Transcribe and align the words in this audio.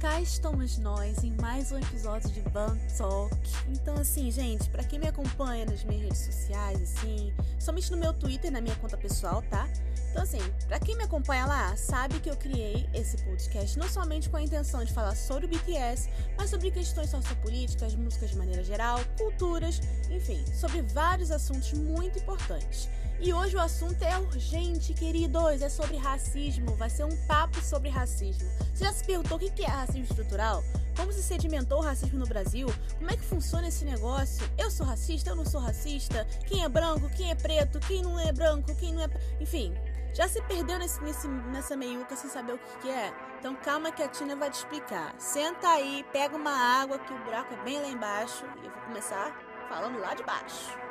cá 0.00 0.18
estamos 0.18 0.78
nós 0.78 1.22
em 1.22 1.36
mais 1.42 1.70
um 1.70 1.78
episódio 1.78 2.30
de 2.30 2.40
Ban 2.40 2.74
Talk. 2.96 3.36
Então, 3.68 3.94
assim, 3.96 4.30
gente, 4.30 4.66
para 4.70 4.82
quem 4.82 4.98
me 4.98 5.06
acompanha 5.06 5.66
nas 5.66 5.84
minhas 5.84 6.04
redes 6.04 6.20
sociais, 6.20 6.80
assim, 6.80 7.30
somente 7.58 7.90
no 7.90 7.98
meu 7.98 8.14
Twitter, 8.14 8.50
na 8.50 8.62
minha 8.62 8.74
conta 8.76 8.96
pessoal, 8.96 9.42
tá? 9.50 9.68
Então, 10.10 10.22
assim, 10.22 10.40
para 10.66 10.80
quem 10.80 10.96
me 10.96 11.04
acompanha 11.04 11.44
lá, 11.44 11.76
sabe 11.76 12.18
que 12.18 12.30
eu 12.30 12.36
criei 12.36 12.88
esse 12.94 13.18
podcast 13.18 13.78
não 13.78 13.86
somente 13.90 14.30
com 14.30 14.38
a 14.38 14.42
intenção 14.42 14.82
de 14.82 14.90
falar 14.90 15.14
sobre 15.14 15.44
o 15.44 15.48
BTS, 15.50 16.08
mas 16.34 16.48
sobre 16.48 16.70
questões 16.70 17.10
sociopolíticas, 17.10 17.94
músicas 17.94 18.30
de 18.30 18.38
maneira 18.38 18.64
geral, 18.64 19.00
culturas, 19.18 19.82
enfim, 20.10 20.42
sobre 20.54 20.80
vários 20.80 21.30
assuntos 21.30 21.74
muito 21.74 22.18
importantes. 22.18 22.88
E 23.22 23.34
hoje 23.34 23.54
o 23.54 23.60
assunto 23.60 24.02
é 24.02 24.18
urgente, 24.18 24.94
queridos, 24.94 25.60
é 25.60 25.68
sobre 25.68 25.98
racismo. 25.98 26.74
Vai 26.76 26.88
ser 26.88 27.04
um 27.04 27.26
papo 27.26 27.60
sobre 27.60 27.90
racismo. 27.90 28.48
Você 28.72 28.84
já 28.84 28.92
se 28.94 29.04
perguntou 29.04 29.36
o 29.36 29.40
que 29.40 29.62
é 29.62 29.66
racismo 29.66 30.04
estrutural? 30.04 30.64
Como 30.96 31.12
se 31.12 31.22
sedimentou 31.22 31.80
o 31.80 31.82
racismo 31.82 32.18
no 32.18 32.26
Brasil? 32.26 32.66
Como 32.96 33.10
é 33.10 33.16
que 33.16 33.22
funciona 33.22 33.68
esse 33.68 33.84
negócio? 33.84 34.42
Eu 34.56 34.70
sou 34.70 34.86
racista, 34.86 35.28
eu 35.28 35.36
não 35.36 35.44
sou 35.44 35.60
racista? 35.60 36.26
Quem 36.46 36.64
é 36.64 36.68
branco, 36.68 37.10
quem 37.10 37.30
é 37.30 37.34
preto, 37.34 37.78
quem 37.80 38.02
não 38.02 38.18
é 38.18 38.32
branco, 38.32 38.74
quem 38.76 38.94
não 38.94 39.02
é. 39.02 39.08
Enfim, 39.38 39.74
já 40.14 40.26
se 40.26 40.40
perdeu 40.42 40.78
nesse, 40.78 41.02
nesse, 41.02 41.28
nessa 41.28 41.76
meiuca 41.76 42.16
sem 42.16 42.30
saber 42.30 42.54
o 42.54 42.58
que, 42.58 42.78
que 42.78 42.88
é? 42.88 43.12
Então 43.38 43.54
calma 43.54 43.92
que 43.92 44.02
a 44.02 44.08
Tina 44.08 44.34
vai 44.34 44.50
te 44.50 44.54
explicar. 44.54 45.14
Senta 45.18 45.68
aí, 45.68 46.06
pega 46.10 46.34
uma 46.34 46.52
água 46.52 46.98
que 46.98 47.12
o 47.12 47.18
buraco 47.24 47.52
é 47.52 47.64
bem 47.64 47.82
lá 47.82 47.88
embaixo 47.88 48.46
e 48.62 48.64
eu 48.64 48.72
vou 48.72 48.80
começar 48.84 49.30
falando 49.68 49.98
lá 49.98 50.14
de 50.14 50.22
baixo. 50.22 50.89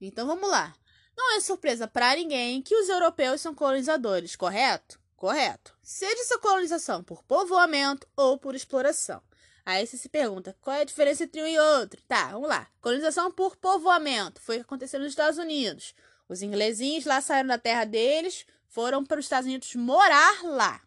Então 0.00 0.26
vamos 0.26 0.48
lá. 0.48 0.74
Não 1.16 1.36
é 1.36 1.40
surpresa 1.40 1.88
para 1.88 2.14
ninguém 2.14 2.62
que 2.62 2.74
os 2.74 2.88
europeus 2.88 3.40
são 3.40 3.54
colonizadores, 3.54 4.36
correto? 4.36 5.00
Correto. 5.16 5.76
Seja 5.82 6.20
essa 6.20 6.38
colonização 6.38 7.02
por 7.02 7.24
povoamento 7.24 8.06
ou 8.16 8.38
por 8.38 8.54
exploração. 8.54 9.20
Aí 9.66 9.86
você 9.86 9.96
se 9.96 10.08
pergunta, 10.08 10.56
qual 10.60 10.76
é 10.76 10.80
a 10.80 10.84
diferença 10.84 11.24
entre 11.24 11.42
um 11.42 11.46
e 11.46 11.58
outro? 11.58 12.00
Tá, 12.06 12.28
vamos 12.28 12.48
lá. 12.48 12.68
Colonização 12.80 13.30
por 13.30 13.56
povoamento 13.56 14.40
foi 14.40 14.56
o 14.56 14.58
que 14.60 14.64
aconteceu 14.64 15.00
nos 15.00 15.10
Estados 15.10 15.38
Unidos. 15.38 15.94
Os 16.28 16.40
inglesinhos 16.40 17.04
lá 17.04 17.20
saíram 17.20 17.48
da 17.48 17.58
terra 17.58 17.84
deles, 17.84 18.46
foram 18.68 19.04
para 19.04 19.18
os 19.18 19.26
Estados 19.26 19.46
Unidos 19.46 19.74
morar 19.74 20.42
lá. 20.44 20.80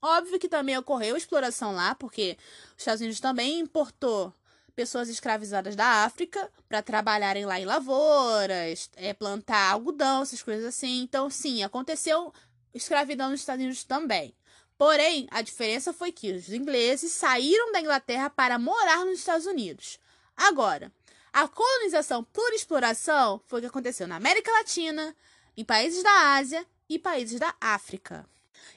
Óbvio 0.00 0.38
que 0.38 0.48
também 0.48 0.76
ocorreu 0.78 1.16
exploração 1.16 1.74
lá, 1.74 1.94
porque 1.94 2.38
os 2.70 2.78
Estados 2.78 3.00
Unidos 3.00 3.20
também 3.20 3.60
importou 3.60 4.32
pessoas 4.76 5.08
escravizadas 5.08 5.74
da 5.74 6.04
África 6.04 6.52
para 6.68 6.82
trabalharem 6.82 7.46
lá 7.46 7.58
em 7.58 7.64
lavouras, 7.64 8.90
é, 8.94 9.14
plantar 9.14 9.72
algodão, 9.72 10.22
essas 10.22 10.42
coisas 10.42 10.66
assim. 10.66 11.00
Então, 11.00 11.30
sim, 11.30 11.64
aconteceu 11.64 12.32
escravidão 12.74 13.30
nos 13.30 13.40
Estados 13.40 13.62
Unidos 13.64 13.82
também. 13.82 14.36
Porém, 14.76 15.26
a 15.30 15.40
diferença 15.40 15.94
foi 15.94 16.12
que 16.12 16.30
os 16.30 16.50
ingleses 16.50 17.10
saíram 17.12 17.72
da 17.72 17.80
Inglaterra 17.80 18.28
para 18.28 18.58
morar 18.58 19.06
nos 19.06 19.18
Estados 19.18 19.46
Unidos. 19.46 19.98
Agora, 20.36 20.92
a 21.32 21.48
colonização 21.48 22.22
por 22.22 22.52
exploração 22.52 23.40
foi 23.46 23.60
o 23.60 23.62
que 23.62 23.68
aconteceu 23.68 24.06
na 24.06 24.16
América 24.16 24.52
Latina, 24.52 25.16
em 25.56 25.64
países 25.64 26.02
da 26.02 26.34
Ásia 26.34 26.66
e 26.86 26.98
países 26.98 27.40
da 27.40 27.54
África. 27.58 28.28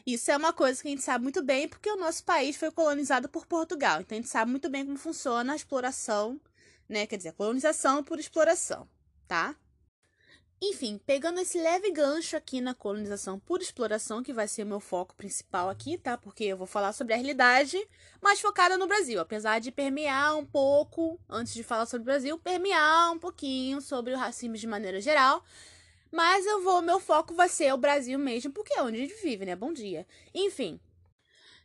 Isso 0.05 0.31
é 0.31 0.37
uma 0.37 0.53
coisa 0.53 0.81
que 0.81 0.87
a 0.87 0.91
gente 0.91 1.03
sabe 1.03 1.23
muito 1.23 1.43
bem 1.43 1.67
porque 1.67 1.89
o 1.89 1.97
nosso 1.97 2.23
país 2.23 2.55
foi 2.55 2.71
colonizado 2.71 3.29
por 3.29 3.45
Portugal. 3.45 4.01
Então 4.01 4.17
a 4.17 4.21
gente 4.21 4.29
sabe 4.29 4.51
muito 4.51 4.69
bem 4.69 4.85
como 4.85 4.97
funciona 4.97 5.53
a 5.53 5.55
exploração, 5.55 6.39
né? 6.87 7.05
Quer 7.05 7.17
dizer, 7.17 7.33
colonização 7.33 8.03
por 8.03 8.19
exploração, 8.19 8.87
tá? 9.27 9.55
Enfim, 10.61 10.99
pegando 11.05 11.39
esse 11.39 11.57
leve 11.57 11.89
gancho 11.89 12.35
aqui 12.35 12.59
na 12.59 12.73
colonização 12.73 13.39
por 13.39 13.61
exploração, 13.61 14.21
que 14.21 14.33
vai 14.33 14.45
ser 14.45 14.63
o 14.63 14.65
meu 14.65 14.81
foco 14.81 15.15
principal 15.15 15.69
aqui, 15.69 15.97
tá? 15.97 16.17
Porque 16.17 16.43
eu 16.43 16.57
vou 16.57 16.67
falar 16.67 16.91
sobre 16.91 17.13
a 17.13 17.15
realidade 17.15 17.77
mais 18.21 18.41
focada 18.41 18.77
no 18.77 18.85
Brasil, 18.85 19.21
apesar 19.21 19.59
de 19.59 19.71
permear 19.71 20.35
um 20.35 20.45
pouco, 20.45 21.17
antes 21.29 21.53
de 21.53 21.63
falar 21.63 21.85
sobre 21.85 22.01
o 22.01 22.05
Brasil, 22.05 22.37
permear 22.37 23.09
um 23.13 23.17
pouquinho 23.17 23.79
sobre 23.79 24.13
o 24.13 24.17
racismo 24.17 24.57
de 24.57 24.67
maneira 24.67 24.99
geral, 24.99 25.45
mas 26.11 26.45
eu 26.45 26.63
vou, 26.63 26.81
meu 26.81 26.99
foco 26.99 27.33
vai 27.33 27.49
ser 27.49 27.73
o 27.73 27.77
Brasil 27.77 28.17
mesmo, 28.17 28.51
porque 28.51 28.73
é 28.73 28.81
onde 28.81 28.97
a 28.97 28.99
gente 29.01 29.21
vive, 29.21 29.45
né? 29.45 29.55
Bom 29.55 29.71
dia. 29.71 30.07
Enfim, 30.33 30.79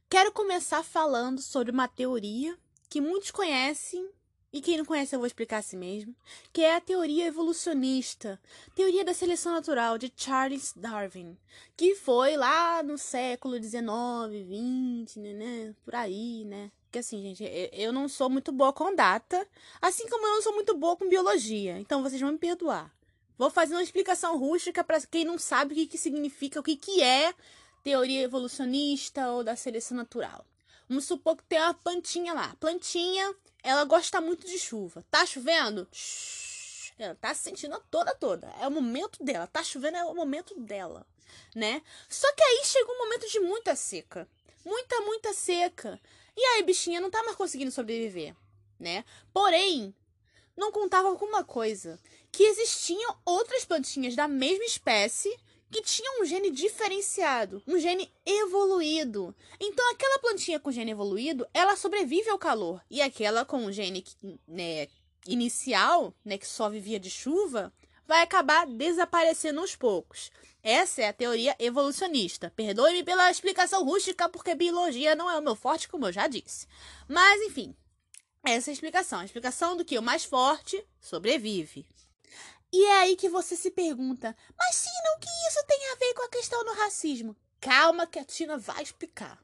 quero 0.08 0.32
começar 0.32 0.82
falando 0.82 1.40
sobre 1.40 1.72
uma 1.72 1.88
teoria 1.88 2.56
que 2.88 3.00
muitos 3.00 3.30
conhecem 3.30 4.08
e 4.54 4.60
quem 4.60 4.78
não 4.78 4.84
conhece 4.84 5.12
eu 5.12 5.18
vou 5.18 5.26
explicar 5.26 5.56
assim 5.58 5.76
mesmo, 5.76 6.14
que 6.52 6.62
é 6.62 6.76
a 6.76 6.80
teoria 6.80 7.26
evolucionista, 7.26 8.40
teoria 8.72 9.04
da 9.04 9.12
seleção 9.12 9.52
natural 9.52 9.98
de 9.98 10.12
Charles 10.16 10.72
Darwin, 10.76 11.36
que 11.76 11.96
foi 11.96 12.36
lá 12.36 12.80
no 12.80 12.96
século 12.96 13.58
19, 13.58 14.44
20, 14.44 15.18
né, 15.18 15.32
né, 15.32 15.74
por 15.84 15.96
aí, 15.96 16.44
né? 16.44 16.70
Porque 16.84 17.00
assim, 17.00 17.20
gente, 17.20 17.42
eu 17.72 17.92
não 17.92 18.08
sou 18.08 18.30
muito 18.30 18.52
boa 18.52 18.72
com 18.72 18.94
data, 18.94 19.44
assim 19.82 20.08
como 20.08 20.24
eu 20.24 20.34
não 20.34 20.42
sou 20.42 20.54
muito 20.54 20.72
boa 20.76 20.96
com 20.96 21.08
biologia, 21.08 21.76
então 21.80 22.00
vocês 22.00 22.20
vão 22.20 22.30
me 22.30 22.38
perdoar. 22.38 22.94
Vou 23.36 23.50
fazer 23.50 23.74
uma 23.74 23.82
explicação 23.82 24.38
rústica 24.38 24.84
para 24.84 25.00
quem 25.02 25.24
não 25.24 25.38
sabe 25.38 25.72
o 25.72 25.76
que, 25.76 25.86
que 25.86 25.98
significa, 25.98 26.60
o 26.60 26.62
que, 26.62 26.76
que 26.76 27.02
é 27.02 27.34
teoria 27.82 28.22
evolucionista 28.22 29.28
ou 29.30 29.44
da 29.44 29.56
seleção 29.56 29.96
natural. 29.96 30.46
Vamos 30.88 31.04
supor 31.04 31.36
que 31.36 31.44
tem 31.44 31.60
uma 31.60 31.74
plantinha 31.74 32.32
lá. 32.32 32.54
Plantinha, 32.60 33.34
ela 33.62 33.84
gosta 33.84 34.20
muito 34.20 34.46
de 34.46 34.58
chuva. 34.58 35.04
Tá 35.10 35.26
chovendo? 35.26 35.88
Ela 36.98 37.14
tá 37.16 37.34
se 37.34 37.42
sentindo 37.42 37.82
toda 37.90 38.14
toda. 38.14 38.46
É 38.60 38.68
o 38.68 38.70
momento 38.70 39.22
dela. 39.22 39.46
Tá 39.46 39.62
chovendo 39.62 39.96
é 39.96 40.04
o 40.04 40.14
momento 40.14 40.58
dela, 40.60 41.06
né? 41.54 41.82
Só 42.08 42.32
que 42.34 42.42
aí 42.42 42.62
chega 42.64 42.92
um 42.92 42.98
momento 42.98 43.28
de 43.28 43.40
muita 43.40 43.74
seca. 43.74 44.28
Muita, 44.64 45.00
muita 45.00 45.32
seca. 45.32 46.00
E 46.36 46.40
aí, 46.40 46.62
bichinha 46.62 47.00
não 47.00 47.10
tá 47.10 47.22
mais 47.22 47.36
conseguindo 47.36 47.70
sobreviver, 47.70 48.34
né? 48.78 49.04
Porém, 49.32 49.94
não 50.56 50.72
contava 50.72 51.14
com 51.16 51.24
uma 51.26 51.44
coisa: 51.44 51.98
que 52.34 52.42
existiam 52.42 53.16
outras 53.24 53.64
plantinhas 53.64 54.16
da 54.16 54.26
mesma 54.26 54.64
espécie 54.64 55.32
que 55.70 55.80
tinham 55.82 56.20
um 56.20 56.24
gene 56.24 56.50
diferenciado, 56.50 57.62
um 57.64 57.78
gene 57.78 58.12
evoluído. 58.26 59.34
Então, 59.60 59.88
aquela 59.92 60.18
plantinha 60.18 60.58
com 60.58 60.72
gene 60.72 60.90
evoluído, 60.90 61.46
ela 61.54 61.76
sobrevive 61.76 62.28
ao 62.28 62.38
calor. 62.38 62.82
E 62.90 63.00
aquela 63.00 63.44
com 63.44 63.64
o 63.64 63.72
gene 63.72 64.04
né, 64.48 64.88
inicial, 65.26 66.12
né, 66.24 66.36
que 66.36 66.46
só 66.46 66.68
vivia 66.68 66.98
de 66.98 67.08
chuva, 67.08 67.72
vai 68.04 68.22
acabar 68.22 68.66
desaparecendo 68.66 69.60
aos 69.60 69.76
poucos. 69.76 70.32
Essa 70.60 71.02
é 71.02 71.08
a 71.08 71.12
teoria 71.12 71.54
evolucionista. 71.60 72.52
Perdoe-me 72.56 73.04
pela 73.04 73.30
explicação 73.30 73.84
rústica, 73.84 74.28
porque 74.28 74.56
biologia 74.56 75.14
não 75.14 75.30
é 75.30 75.38
o 75.38 75.42
meu 75.42 75.54
forte, 75.54 75.88
como 75.88 76.06
eu 76.06 76.12
já 76.12 76.26
disse. 76.26 76.66
Mas, 77.08 77.40
enfim, 77.42 77.76
essa 78.44 78.70
é 78.70 78.72
a 78.72 78.74
explicação. 78.74 79.20
A 79.20 79.24
explicação 79.24 79.76
do 79.76 79.84
que 79.84 79.96
o 79.98 80.02
mais 80.02 80.24
forte 80.24 80.84
sobrevive. 81.00 81.86
E 82.76 82.84
é 82.86 82.92
aí 83.02 83.14
que 83.14 83.28
você 83.28 83.54
se 83.54 83.70
pergunta, 83.70 84.36
mas 84.58 84.82
Tina, 84.82 85.16
o 85.16 85.20
que 85.20 85.28
isso 85.48 85.64
tem 85.64 85.92
a 85.92 85.94
ver 85.94 86.12
com 86.14 86.24
a 86.24 86.28
questão 86.28 86.64
do 86.64 86.72
racismo? 86.72 87.36
Calma 87.60 88.04
que 88.04 88.18
a 88.18 88.24
Tina 88.24 88.58
vai 88.58 88.82
explicar. 88.82 89.38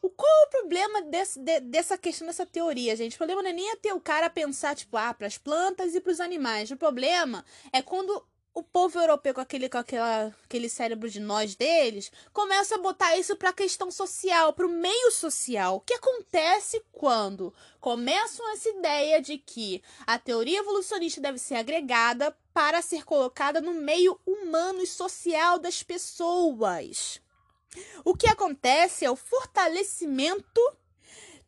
O, 0.00 0.08
qual 0.08 0.30
é 0.30 0.46
o 0.46 0.50
problema 0.50 1.02
desse, 1.02 1.40
de, 1.40 1.58
dessa 1.58 1.98
questão, 1.98 2.28
dessa 2.28 2.46
teoria, 2.46 2.94
gente? 2.94 3.14
O 3.14 3.18
problema 3.18 3.42
não 3.42 3.50
é 3.50 3.52
nem 3.52 3.76
ter 3.78 3.92
o 3.92 4.00
cara 4.00 4.30
pensar, 4.30 4.76
tipo, 4.76 4.96
ah, 4.96 5.12
para 5.12 5.26
as 5.26 5.36
plantas 5.36 5.92
e 5.92 6.00
para 6.00 6.12
os 6.12 6.20
animais. 6.20 6.70
O 6.70 6.76
problema 6.76 7.44
é 7.72 7.82
quando 7.82 8.24
o 8.58 8.62
povo 8.62 8.98
europeu, 8.98 9.32
com 9.32 9.40
aquele, 9.40 9.68
com 9.68 9.78
aquela, 9.78 10.34
aquele 10.44 10.68
cérebro 10.68 11.08
de 11.08 11.20
nós 11.20 11.54
deles, 11.54 12.10
começa 12.32 12.74
a 12.74 12.78
botar 12.78 13.16
isso 13.16 13.36
para 13.36 13.50
a 13.50 13.52
questão 13.52 13.90
social, 13.90 14.52
para 14.52 14.66
o 14.66 14.70
meio 14.70 15.12
social. 15.12 15.76
O 15.76 15.80
que 15.80 15.94
acontece 15.94 16.82
quando 16.90 17.54
começam 17.80 18.52
essa 18.52 18.68
ideia 18.68 19.22
de 19.22 19.38
que 19.38 19.82
a 20.06 20.18
teoria 20.18 20.58
evolucionista 20.58 21.20
deve 21.20 21.38
ser 21.38 21.54
agregada 21.54 22.36
para 22.52 22.82
ser 22.82 23.04
colocada 23.04 23.60
no 23.60 23.74
meio 23.74 24.18
humano 24.26 24.82
e 24.82 24.86
social 24.86 25.58
das 25.58 25.82
pessoas? 25.82 27.20
O 28.04 28.16
que 28.16 28.26
acontece 28.26 29.04
é 29.04 29.10
o 29.10 29.16
fortalecimento 29.16 30.60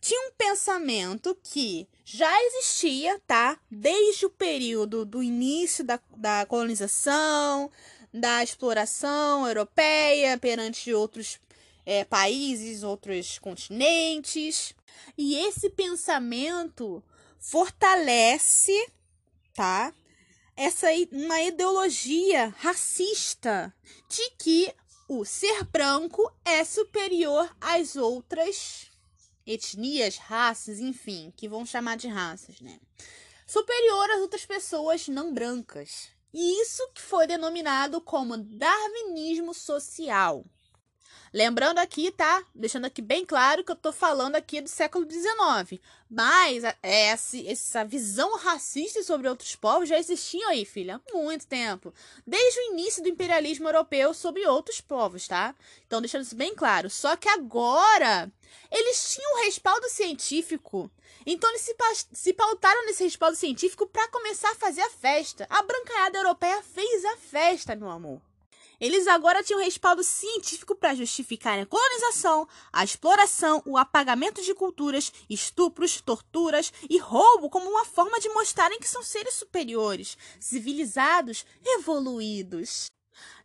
de 0.00 0.14
um 0.14 0.32
pensamento 0.32 1.36
que 1.42 1.86
já 2.04 2.32
existia, 2.44 3.20
tá? 3.26 3.58
Desde 3.70 4.24
o 4.24 4.30
período 4.30 5.04
do 5.04 5.22
início 5.22 5.84
da, 5.84 6.00
da 6.16 6.46
colonização, 6.46 7.70
da 8.12 8.42
exploração 8.42 9.46
europeia 9.46 10.38
perante 10.38 10.92
outros 10.92 11.38
é, 11.84 12.04
países, 12.04 12.82
outros 12.82 13.38
continentes. 13.38 14.74
E 15.18 15.36
esse 15.36 15.68
pensamento 15.68 17.02
fortalece, 17.38 18.74
tá? 19.54 19.92
Essa 20.56 20.88
uma 21.12 21.40
ideologia 21.42 22.54
racista 22.58 23.72
de 24.08 24.30
que 24.38 24.74
o 25.08 25.24
ser 25.24 25.64
branco 25.64 26.30
é 26.44 26.64
superior 26.64 27.50
às 27.60 27.96
outras 27.96 28.89
etnias, 29.52 30.16
raças, 30.16 30.78
enfim, 30.78 31.32
que 31.36 31.48
vão 31.48 31.66
chamar 31.66 31.96
de 31.96 32.08
raças, 32.08 32.60
né? 32.60 32.78
Superior 33.46 34.10
às 34.10 34.20
outras 34.20 34.46
pessoas 34.46 35.08
não 35.08 35.34
brancas. 35.34 36.08
E 36.32 36.62
isso 36.62 36.88
que 36.94 37.00
foi 37.02 37.26
denominado 37.26 38.00
como 38.00 38.36
darwinismo 38.36 39.52
social. 39.52 40.44
Lembrando 41.32 41.78
aqui, 41.78 42.10
tá? 42.10 42.42
Deixando 42.54 42.86
aqui 42.86 43.00
bem 43.00 43.24
claro 43.24 43.62
que 43.62 43.70
eu 43.70 43.76
tô 43.76 43.92
falando 43.92 44.34
aqui 44.34 44.60
do 44.60 44.68
século 44.68 45.06
XIX. 45.08 45.80
Mas 46.10 46.64
essa, 46.82 47.36
essa 47.46 47.84
visão 47.84 48.36
racista 48.36 49.00
sobre 49.04 49.28
outros 49.28 49.54
povos 49.54 49.88
já 49.88 49.96
existia 49.96 50.48
aí, 50.48 50.64
filha, 50.64 50.96
há 50.96 51.16
muito 51.16 51.46
tempo. 51.46 51.94
Desde 52.26 52.58
o 52.58 52.72
início 52.72 53.00
do 53.00 53.08
imperialismo 53.08 53.68
europeu 53.68 54.12
sobre 54.12 54.44
outros 54.44 54.80
povos, 54.80 55.28
tá? 55.28 55.54
Então, 55.86 56.00
deixando 56.00 56.22
isso 56.22 56.34
bem 56.34 56.52
claro. 56.52 56.90
Só 56.90 57.14
que 57.14 57.28
agora 57.28 58.30
eles 58.68 59.14
tinham 59.14 59.36
um 59.36 59.44
respaldo 59.44 59.88
científico. 59.88 60.90
Então, 61.24 61.48
eles 61.50 61.62
se, 61.62 61.76
se 62.12 62.32
pautaram 62.32 62.86
nesse 62.86 63.04
respaldo 63.04 63.36
científico 63.36 63.86
para 63.86 64.08
começar 64.08 64.50
a 64.50 64.56
fazer 64.56 64.80
a 64.80 64.90
festa. 64.90 65.46
A 65.48 65.62
brancaiada 65.62 66.18
europeia 66.18 66.60
fez 66.62 67.04
a 67.04 67.16
festa, 67.18 67.76
meu 67.76 67.90
amor. 67.90 68.20
Eles 68.80 69.06
agora 69.06 69.42
tinham 69.42 69.60
respaldo 69.60 70.02
científico 70.02 70.74
para 70.74 70.94
justificar 70.94 71.58
a 71.58 71.66
colonização, 71.66 72.48
a 72.72 72.82
exploração, 72.82 73.62
o 73.66 73.76
apagamento 73.76 74.42
de 74.42 74.54
culturas, 74.54 75.12
estupros, 75.28 76.00
torturas 76.00 76.72
e 76.88 76.98
roubo 76.98 77.50
como 77.50 77.68
uma 77.68 77.84
forma 77.84 78.18
de 78.18 78.30
mostrarem 78.30 78.78
que 78.78 78.88
são 78.88 79.02
seres 79.02 79.34
superiores, 79.34 80.16
civilizados, 80.38 81.44
evoluídos. 81.62 82.90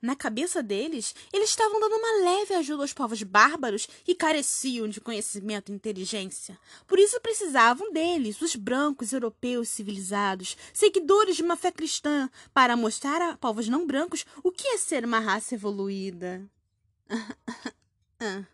Na 0.01 0.15
cabeça 0.15 0.61
deles, 0.61 1.15
eles 1.33 1.49
estavam 1.49 1.79
dando 1.79 1.95
uma 1.95 2.23
leve 2.23 2.53
ajuda 2.53 2.83
aos 2.83 2.93
povos 2.93 3.23
bárbaros 3.23 3.87
que 4.03 4.13
careciam 4.13 4.87
de 4.87 5.01
conhecimento 5.01 5.71
e 5.71 5.75
inteligência. 5.75 6.59
Por 6.85 6.99
isso 6.99 7.19
precisavam 7.21 7.91
deles, 7.91 8.41
os 8.41 8.55
brancos 8.55 9.13
europeus 9.13 9.69
civilizados, 9.69 10.57
seguidores 10.73 11.35
de 11.35 11.43
uma 11.43 11.55
fé 11.55 11.71
cristã, 11.71 12.29
para 12.53 12.77
mostrar 12.77 13.21
a 13.21 13.37
povos 13.37 13.67
não 13.67 13.85
brancos 13.87 14.25
o 14.43 14.51
que 14.51 14.67
é 14.67 14.77
ser 14.77 15.05
uma 15.05 15.19
raça 15.19 15.55
evoluída. 15.55 16.45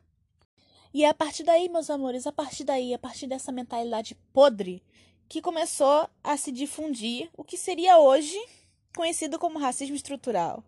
e 0.93 1.03
é 1.03 1.09
a 1.09 1.13
partir 1.13 1.43
daí, 1.43 1.69
meus 1.69 1.89
amores, 1.89 2.27
a 2.27 2.31
partir 2.31 2.63
daí, 2.63 2.93
a 2.93 2.99
partir 2.99 3.27
dessa 3.27 3.51
mentalidade 3.51 4.15
podre, 4.33 4.83
que 5.27 5.41
começou 5.41 6.09
a 6.23 6.35
se 6.35 6.51
difundir 6.51 7.29
o 7.37 7.43
que 7.43 7.57
seria 7.57 7.97
hoje 7.97 8.37
conhecido 8.95 9.39
como 9.39 9.59
racismo 9.59 9.95
estrutural, 9.95 10.63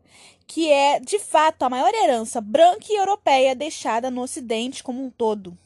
que 0.48 0.70
é, 0.70 1.00
de 1.00 1.20
fato, 1.20 1.64
a 1.64 1.70
maior 1.70 1.94
herança 1.94 2.40
branca 2.42 2.86
e 2.90 2.96
europeia 2.96 3.56
deixada 3.56 4.10
no 4.10 4.22
Ocidente 4.22 4.84
como 4.84 5.04
um 5.04 5.10
todo. 5.10 5.58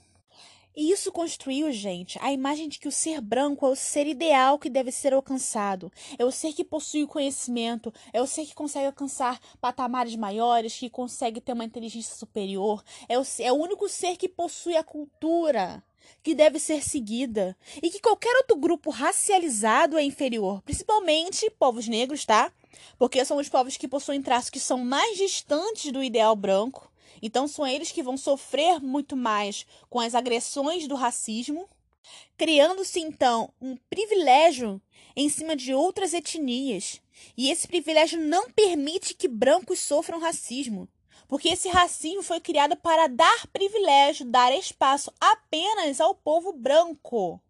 E 0.79 0.91
isso 0.91 1.11
construiu, 1.11 1.71
gente, 1.71 2.19
a 2.21 2.31
imagem 2.31 2.69
de 2.69 2.77
que 2.77 2.87
o 2.87 2.91
ser 2.91 3.19
branco 3.19 3.65
é 3.65 3.69
o 3.69 3.75
ser 3.75 4.05
ideal 4.05 4.59
que 4.59 4.69
deve 4.69 4.91
ser 4.91 5.11
alcançado. 5.11 5.91
É 6.19 6.23
o 6.23 6.29
ser 6.29 6.53
que 6.53 6.63
possui 6.63 7.07
conhecimento, 7.07 7.91
é 8.13 8.21
o 8.21 8.27
ser 8.27 8.45
que 8.45 8.53
consegue 8.53 8.85
alcançar 8.85 9.39
patamares 9.59 10.15
maiores, 10.15 10.77
que 10.77 10.87
consegue 10.87 11.41
ter 11.41 11.53
uma 11.53 11.65
inteligência 11.65 12.15
superior, 12.15 12.83
é 13.09 13.17
o, 13.17 13.23
é 13.39 13.51
o 13.51 13.55
único 13.55 13.89
ser 13.89 14.17
que 14.17 14.29
possui 14.29 14.77
a 14.77 14.83
cultura 14.83 15.83
que 16.23 16.35
deve 16.35 16.59
ser 16.59 16.83
seguida 16.83 17.55
e 17.81 17.89
que 17.89 17.99
qualquer 17.99 18.35
outro 18.37 18.57
grupo 18.57 18.89
racializado 18.89 19.97
é 19.97 20.03
inferior, 20.03 20.61
principalmente 20.61 21.49
povos 21.51 21.87
negros, 21.87 22.25
tá? 22.25 22.51
Porque 22.97 23.23
são 23.25 23.37
os 23.37 23.49
povos 23.49 23.77
que 23.77 23.87
possuem 23.87 24.21
traços 24.21 24.49
que 24.49 24.59
são 24.59 24.77
mais 24.77 25.17
distantes 25.17 25.91
do 25.91 26.03
ideal 26.03 26.35
branco. 26.35 26.91
Então 27.21 27.47
são 27.47 27.65
eles 27.65 27.91
que 27.91 28.03
vão 28.03 28.17
sofrer 28.17 28.79
muito 28.79 29.15
mais 29.15 29.65
com 29.89 29.99
as 29.99 30.13
agressões 30.13 30.87
do 30.87 30.95
racismo, 30.95 31.67
criando-se 32.37 32.99
então 32.99 33.51
um 33.61 33.75
privilégio 33.89 34.81
em 35.15 35.29
cima 35.29 35.55
de 35.55 35.73
outras 35.73 36.13
etnias. 36.13 37.01
E 37.35 37.49
esse 37.49 37.67
privilégio 37.67 38.19
não 38.19 38.51
permite 38.51 39.15
que 39.15 39.27
brancos 39.27 39.79
sofram 39.79 40.19
racismo. 40.19 40.87
Porque 41.27 41.49
esse 41.49 41.67
racismo 41.69 42.23
foi 42.23 42.39
criado 42.39 42.75
para 42.77 43.07
dar 43.07 43.47
privilégio, 43.47 44.25
dar 44.25 44.51
espaço 44.53 45.11
apenas 45.19 45.99
ao 45.99 46.15
povo 46.15 46.53
branco. 46.53 47.41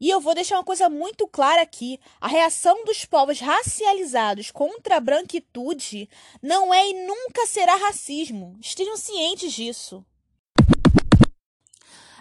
E 0.00 0.08
eu 0.08 0.18
vou 0.18 0.34
deixar 0.34 0.56
uma 0.56 0.64
coisa 0.64 0.88
muito 0.88 1.28
clara 1.28 1.60
aqui: 1.60 2.00
a 2.20 2.26
reação 2.26 2.84
dos 2.84 3.04
povos 3.04 3.38
racializados 3.38 4.50
contra 4.50 4.96
a 4.96 5.00
branquitude 5.00 6.08
não 6.42 6.72
é 6.72 6.88
e 6.88 7.06
nunca 7.06 7.46
será 7.46 7.76
racismo. 7.76 8.56
Estejam 8.60 8.96
cientes 8.96 9.52
disso. 9.52 10.04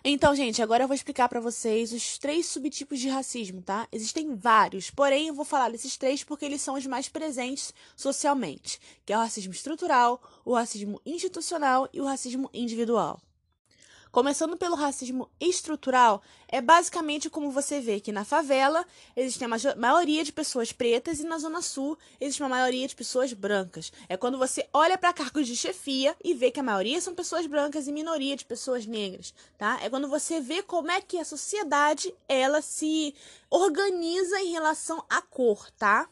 Então, 0.03 0.33
gente, 0.33 0.61
agora 0.61 0.83
eu 0.83 0.87
vou 0.87 0.95
explicar 0.95 1.27
para 1.27 1.41
vocês 1.41 1.91
os 1.91 2.17
três 2.17 2.45
subtipos 2.45 2.99
de 2.99 3.09
racismo, 3.09 3.61
tá? 3.61 3.87
Existem 3.91 4.35
vários, 4.35 4.89
porém 4.89 5.27
eu 5.27 5.33
vou 5.33 5.43
falar 5.43 5.69
desses 5.69 5.97
três 5.97 6.23
porque 6.23 6.45
eles 6.45 6.61
são 6.61 6.75
os 6.75 6.85
mais 6.85 7.09
presentes 7.09 7.73
socialmente, 7.95 8.79
que 9.05 9.11
é 9.11 9.17
o 9.17 9.21
racismo 9.21 9.51
estrutural, 9.51 10.21
o 10.45 10.53
racismo 10.53 11.01
institucional 11.05 11.89
e 11.91 11.99
o 11.99 12.05
racismo 12.05 12.49
individual. 12.53 13.19
Começando 14.11 14.57
pelo 14.57 14.75
racismo 14.75 15.29
estrutural, 15.39 16.23
é 16.47 16.59
basicamente 16.59 17.29
como 17.29 17.51
você 17.51 17.79
vê 17.79 17.99
que 17.99 18.11
na 18.11 18.25
favela 18.25 18.83
existe 19.15 19.45
a 19.45 19.75
maioria 19.77 20.23
de 20.23 20.33
pessoas 20.33 20.71
pretas 20.71 21.19
e 21.19 21.23
na 21.23 21.37
zona 21.37 21.61
sul 21.61 21.95
existe 22.19 22.41
uma 22.41 22.49
maioria 22.49 22.87
de 22.87 22.95
pessoas 22.95 23.33
brancas. 23.33 23.93
É 24.07 24.17
quando 24.17 24.39
você 24.39 24.67
olha 24.73 24.97
para 24.97 25.13
cargos 25.13 25.45
de 25.45 25.55
chefia 25.55 26.15
e 26.23 26.33
vê 26.33 26.49
que 26.49 26.59
a 26.59 26.63
maioria 26.63 26.99
são 26.99 27.13
pessoas 27.13 27.45
brancas 27.45 27.87
e 27.87 27.91
minoria 27.91 28.35
de 28.35 28.45
pessoas 28.45 28.87
negras, 28.87 29.31
tá? 29.59 29.77
É 29.79 29.91
quando 29.91 30.07
você 30.07 30.41
vê 30.41 30.63
como 30.63 30.89
é 30.89 31.01
que 31.01 31.19
a 31.19 31.25
sociedade 31.25 32.11
ela 32.27 32.63
se 32.63 33.13
organiza 33.47 34.41
em 34.41 34.49
relação 34.49 35.05
à 35.07 35.21
cor, 35.21 35.69
tá? 35.77 36.09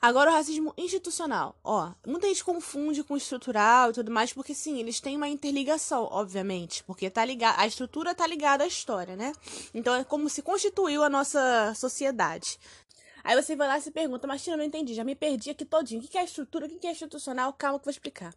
Agora, 0.00 0.30
o 0.30 0.34
racismo 0.34 0.74
institucional. 0.76 1.56
Ó, 1.64 1.92
muita 2.06 2.28
gente 2.28 2.44
confunde 2.44 3.02
com 3.02 3.16
estrutural 3.16 3.90
e 3.90 3.92
tudo 3.94 4.10
mais, 4.10 4.32
porque 4.32 4.54
sim, 4.54 4.78
eles 4.78 5.00
têm 5.00 5.16
uma 5.16 5.28
interligação, 5.28 6.08
obviamente. 6.10 6.84
Porque 6.84 7.08
tá 7.10 7.24
ligado, 7.24 7.58
a 7.58 7.66
estrutura 7.66 8.14
tá 8.14 8.26
ligada 8.26 8.64
à 8.64 8.66
história, 8.66 9.16
né? 9.16 9.32
Então 9.74 9.94
é 9.94 10.04
como 10.04 10.28
se 10.28 10.42
constituiu 10.42 11.02
a 11.02 11.08
nossa 11.08 11.74
sociedade. 11.74 12.58
Aí 13.26 13.34
você 13.34 13.56
vai 13.56 13.66
lá 13.66 13.76
e 13.76 13.80
se 13.80 13.90
pergunta, 13.90 14.24
mas 14.24 14.44
Tina, 14.44 14.56
não 14.56 14.64
entendi, 14.64 14.94
já 14.94 15.02
me 15.02 15.16
perdi 15.16 15.50
aqui 15.50 15.64
todinho. 15.64 16.00
O 16.00 16.06
que 16.06 16.16
é 16.16 16.22
estrutura? 16.22 16.66
O 16.66 16.68
que 16.68 16.86
é 16.86 16.92
institucional? 16.92 17.52
Calma 17.52 17.76
que 17.78 17.82
eu 17.82 17.86
vou 17.86 17.90
explicar. 17.90 18.32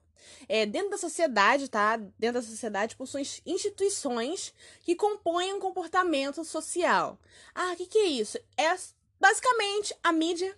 É, 0.48 0.66
dentro 0.66 0.90
da 0.90 0.98
sociedade, 0.98 1.70
tá? 1.70 1.96
Dentro 2.18 2.42
da 2.42 2.42
sociedade 2.42 2.96
possuem 2.96 3.24
instituições 3.46 4.52
que 4.82 4.96
compõem 4.96 5.54
um 5.54 5.60
comportamento 5.60 6.44
social. 6.44 7.20
Ah, 7.54 7.74
o 7.74 7.76
que, 7.76 7.86
que 7.86 7.98
é 8.00 8.08
isso? 8.08 8.40
É 8.58 8.76
basicamente 9.20 9.96
a 10.04 10.12
mídia 10.12 10.58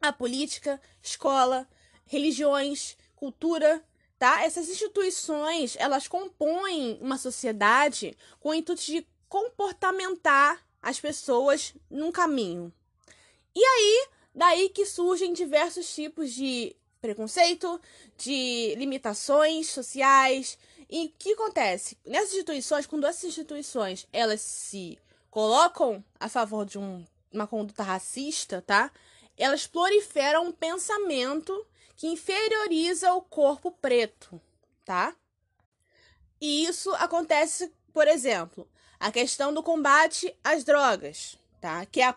a 0.00 0.12
política, 0.12 0.80
escola, 1.02 1.68
religiões, 2.06 2.96
cultura, 3.14 3.82
tá? 4.18 4.42
Essas 4.44 4.68
instituições, 4.68 5.76
elas 5.78 6.08
compõem 6.08 6.98
uma 7.00 7.18
sociedade 7.18 8.16
com 8.38 8.50
o 8.50 8.54
intuito 8.54 8.82
de 8.82 9.06
comportamentar 9.28 10.64
as 10.82 10.98
pessoas 10.98 11.74
num 11.90 12.10
caminho. 12.10 12.72
E 13.54 13.62
aí, 13.62 14.08
daí 14.34 14.68
que 14.68 14.86
surgem 14.86 15.32
diversos 15.32 15.94
tipos 15.94 16.32
de 16.32 16.74
preconceito, 17.00 17.80
de 18.16 18.74
limitações 18.76 19.68
sociais. 19.68 20.58
E 20.88 21.06
o 21.06 21.12
que 21.18 21.32
acontece? 21.32 21.96
Nessas 22.04 22.30
instituições, 22.30 22.86
quando 22.86 23.06
essas 23.06 23.24
instituições 23.24 24.06
elas 24.12 24.40
se 24.40 24.98
colocam 25.30 26.04
a 26.18 26.28
favor 26.28 26.66
de 26.66 26.78
um, 26.78 27.04
uma 27.32 27.46
conduta 27.46 27.82
racista, 27.82 28.62
tá? 28.62 28.90
Elas 29.42 29.66
proliferam 29.66 30.46
um 30.46 30.52
pensamento 30.52 31.66
que 31.96 32.06
inferioriza 32.06 33.12
o 33.12 33.22
corpo 33.22 33.70
preto, 33.70 34.40
tá? 34.84 35.14
E 36.40 36.64
isso 36.64 36.90
acontece, 36.94 37.70
por 37.92 38.08
exemplo, 38.08 38.66
a 38.98 39.12
questão 39.12 39.52
do 39.52 39.62
combate 39.62 40.34
às 40.42 40.64
drogas, 40.64 41.38
tá? 41.60 41.84
Que 41.86 42.00
é 42.00 42.04
a, 42.04 42.16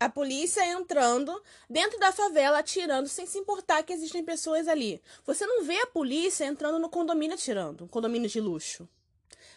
a 0.00 0.08
polícia 0.08 0.66
entrando 0.66 1.42
dentro 1.68 1.98
da 2.00 2.12
favela 2.12 2.58
atirando 2.58 3.08
sem 3.08 3.26
se 3.26 3.38
importar 3.38 3.82
que 3.82 3.92
existem 3.92 4.24
pessoas 4.24 4.66
ali. 4.66 5.00
Você 5.24 5.46
não 5.46 5.64
vê 5.64 5.78
a 5.78 5.86
polícia 5.86 6.44
entrando 6.44 6.78
no 6.78 6.88
condomínio 6.88 7.34
atirando, 7.34 7.84
um 7.84 7.88
condomínio 7.88 8.28
de 8.28 8.40
luxo. 8.40 8.88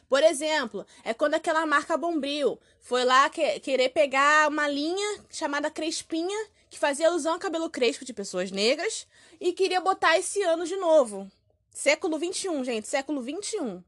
Por 0.08 0.22
exemplo, 0.22 0.86
é 1.04 1.14
quando 1.14 1.34
aquela 1.34 1.66
marca 1.66 1.98
Bombril 1.98 2.60
foi 2.80 3.04
lá 3.04 3.30
que, 3.30 3.60
querer 3.62 3.90
pegar 3.90 4.50
uma 4.50 4.68
linha 4.68 5.22
chamada 5.32 5.72
Crespinha 5.72 6.48
que 6.74 6.80
fazia 6.80 7.08
alusão 7.08 7.36
a 7.36 7.40
cabelo 7.40 7.70
crespo 7.70 8.04
de 8.04 8.12
pessoas 8.12 8.50
negras 8.50 9.08
e 9.40 9.54
queria 9.54 9.80
botar 9.80 10.18
esse 10.18 10.42
ano 10.42 10.66
de 10.66 10.76
novo. 10.76 11.32
Século 11.70 12.18
21, 12.18 12.64
gente, 12.64 12.88
século 12.88 13.22
21. 13.22 13.84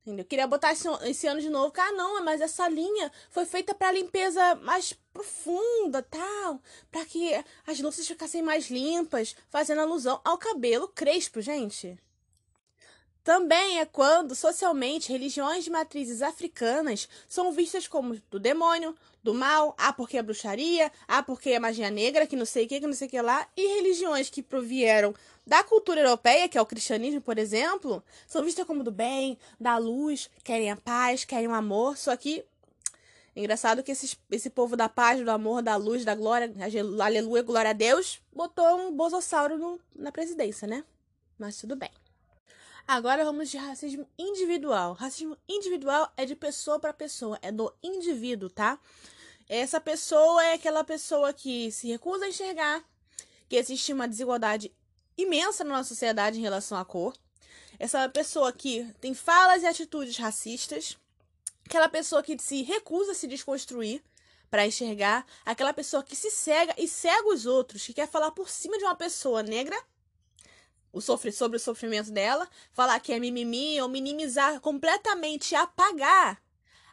Entendeu? 0.00 0.24
Queria 0.24 0.46
botar 0.46 0.72
esse, 0.72 0.88
esse 1.02 1.26
ano 1.26 1.40
de 1.40 1.50
novo. 1.50 1.72
Ah, 1.76 1.92
não, 1.92 2.24
mas 2.24 2.40
essa 2.40 2.66
linha 2.66 3.12
foi 3.30 3.44
feita 3.44 3.74
para 3.74 3.92
limpeza 3.92 4.54
mais 4.56 4.94
profunda, 5.12 6.02
tal, 6.02 6.60
para 6.90 7.04
que 7.04 7.32
as 7.66 7.78
luzes 7.80 8.08
ficassem 8.08 8.42
mais 8.42 8.70
limpas, 8.70 9.36
fazendo 9.50 9.82
alusão 9.82 10.18
ao 10.24 10.38
cabelo 10.38 10.88
crespo, 10.88 11.42
gente. 11.42 11.98
Também 13.24 13.80
é 13.80 13.86
quando, 13.86 14.34
socialmente, 14.34 15.10
religiões 15.10 15.64
de 15.64 15.70
matrizes 15.70 16.20
africanas 16.20 17.08
são 17.26 17.50
vistas 17.52 17.88
como 17.88 18.20
do 18.30 18.38
demônio, 18.38 18.94
do 19.22 19.32
mal, 19.32 19.74
ah, 19.78 19.94
porque 19.94 20.18
é 20.18 20.22
bruxaria, 20.22 20.92
ah, 21.08 21.22
porque 21.22 21.48
é 21.48 21.58
magia 21.58 21.90
negra, 21.90 22.26
que 22.26 22.36
não 22.36 22.44
sei 22.44 22.66
o 22.66 22.68
que, 22.68 22.80
que 22.80 22.86
não 22.86 22.92
sei 22.92 23.08
o 23.08 23.10
que 23.10 23.22
lá, 23.22 23.48
e 23.56 23.76
religiões 23.76 24.28
que 24.28 24.42
provieram 24.42 25.14
da 25.46 25.64
cultura 25.64 26.02
europeia, 26.02 26.46
que 26.50 26.58
é 26.58 26.60
o 26.60 26.66
cristianismo, 26.66 27.22
por 27.22 27.38
exemplo, 27.38 28.04
são 28.26 28.44
vistas 28.44 28.66
como 28.66 28.84
do 28.84 28.92
bem, 28.92 29.38
da 29.58 29.78
luz, 29.78 30.28
querem 30.44 30.70
a 30.70 30.76
paz, 30.76 31.24
querem 31.24 31.48
o 31.48 31.54
amor, 31.54 31.96
só 31.96 32.14
que 32.16 32.44
Engraçado 33.36 33.82
que 33.82 33.90
esses, 33.90 34.16
esse 34.30 34.48
povo 34.48 34.76
da 34.76 34.88
paz, 34.88 35.20
do 35.20 35.28
amor, 35.28 35.60
da 35.60 35.74
luz, 35.74 36.04
da 36.04 36.14
glória, 36.14 36.54
aleluia, 37.02 37.42
glória 37.42 37.70
a 37.70 37.72
Deus, 37.72 38.20
botou 38.32 38.78
um 38.78 38.96
bosossauro 38.96 39.58
no, 39.58 39.80
na 39.92 40.12
presidência, 40.12 40.68
né? 40.68 40.84
Mas 41.36 41.56
tudo 41.56 41.74
bem. 41.74 41.90
Agora 42.86 43.24
vamos 43.24 43.48
de 43.48 43.56
racismo 43.56 44.06
individual. 44.18 44.92
Racismo 44.92 45.38
individual 45.48 46.12
é 46.18 46.26
de 46.26 46.36
pessoa 46.36 46.78
para 46.78 46.92
pessoa, 46.92 47.38
é 47.40 47.50
do 47.50 47.72
indivíduo, 47.82 48.50
tá? 48.50 48.78
Essa 49.48 49.80
pessoa 49.80 50.44
é 50.44 50.52
aquela 50.52 50.84
pessoa 50.84 51.32
que 51.32 51.72
se 51.72 51.88
recusa 51.88 52.26
a 52.26 52.28
enxergar 52.28 52.84
que 53.48 53.56
existe 53.56 53.90
uma 53.90 54.06
desigualdade 54.06 54.70
imensa 55.16 55.64
na 55.64 55.78
nossa 55.78 55.88
sociedade 55.88 56.38
em 56.38 56.42
relação 56.42 56.76
à 56.76 56.84
cor. 56.84 57.16
Essa 57.78 58.06
pessoa 58.08 58.52
que 58.52 58.86
tem 59.00 59.14
falas 59.14 59.62
e 59.62 59.66
atitudes 59.66 60.18
racistas. 60.18 60.98
Aquela 61.64 61.88
pessoa 61.88 62.22
que 62.22 62.38
se 62.38 62.62
recusa 62.62 63.12
a 63.12 63.14
se 63.14 63.26
desconstruir 63.26 64.02
para 64.50 64.66
enxergar. 64.66 65.26
Aquela 65.44 65.72
pessoa 65.72 66.02
que 66.02 66.14
se 66.14 66.30
cega 66.30 66.74
e 66.76 66.86
cega 66.86 67.28
os 67.28 67.46
outros, 67.46 67.86
que 67.86 67.94
quer 67.94 68.06
falar 68.06 68.30
por 68.32 68.50
cima 68.50 68.76
de 68.76 68.84
uma 68.84 68.94
pessoa 68.94 69.42
negra 69.42 69.76
o 70.94 71.00
sofre, 71.00 71.32
sobre 71.32 71.56
o 71.56 71.60
sofrimento 71.60 72.12
dela, 72.12 72.48
falar 72.72 73.00
que 73.00 73.12
é 73.12 73.18
mimimi 73.18 73.80
ou 73.82 73.88
minimizar 73.88 74.60
completamente, 74.60 75.54
apagar 75.54 76.40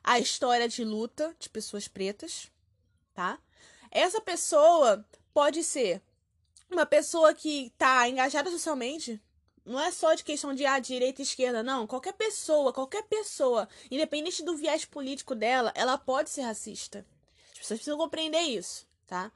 a 0.03 0.19
história 0.19 0.67
de 0.67 0.83
luta 0.83 1.35
de 1.39 1.47
pessoas 1.47 1.87
pretas, 1.87 2.51
tá? 3.13 3.39
Essa 3.91 4.19
pessoa 4.19 5.05
pode 5.31 5.63
ser 5.63 6.01
uma 6.69 6.85
pessoa 6.85 7.33
que 7.33 7.67
está 7.67 8.09
engajada 8.09 8.49
socialmente, 8.49 9.21
não 9.63 9.79
é 9.79 9.91
só 9.91 10.15
de 10.15 10.23
questão 10.23 10.55
de 10.55 10.65
ah, 10.65 10.79
direita 10.79 11.21
e 11.21 11.23
esquerda, 11.23 11.61
não. 11.61 11.85
Qualquer 11.85 12.13
pessoa, 12.13 12.73
qualquer 12.73 13.03
pessoa, 13.03 13.69
independente 13.91 14.43
do 14.43 14.57
viés 14.57 14.83
político 14.83 15.35
dela, 15.35 15.71
ela 15.75 15.99
pode 15.99 16.31
ser 16.31 16.41
racista. 16.41 17.05
As 17.51 17.59
pessoas 17.59 17.79
precisam 17.79 17.97
compreender 17.99 18.41
isso, 18.41 18.87
tá? 19.05 19.31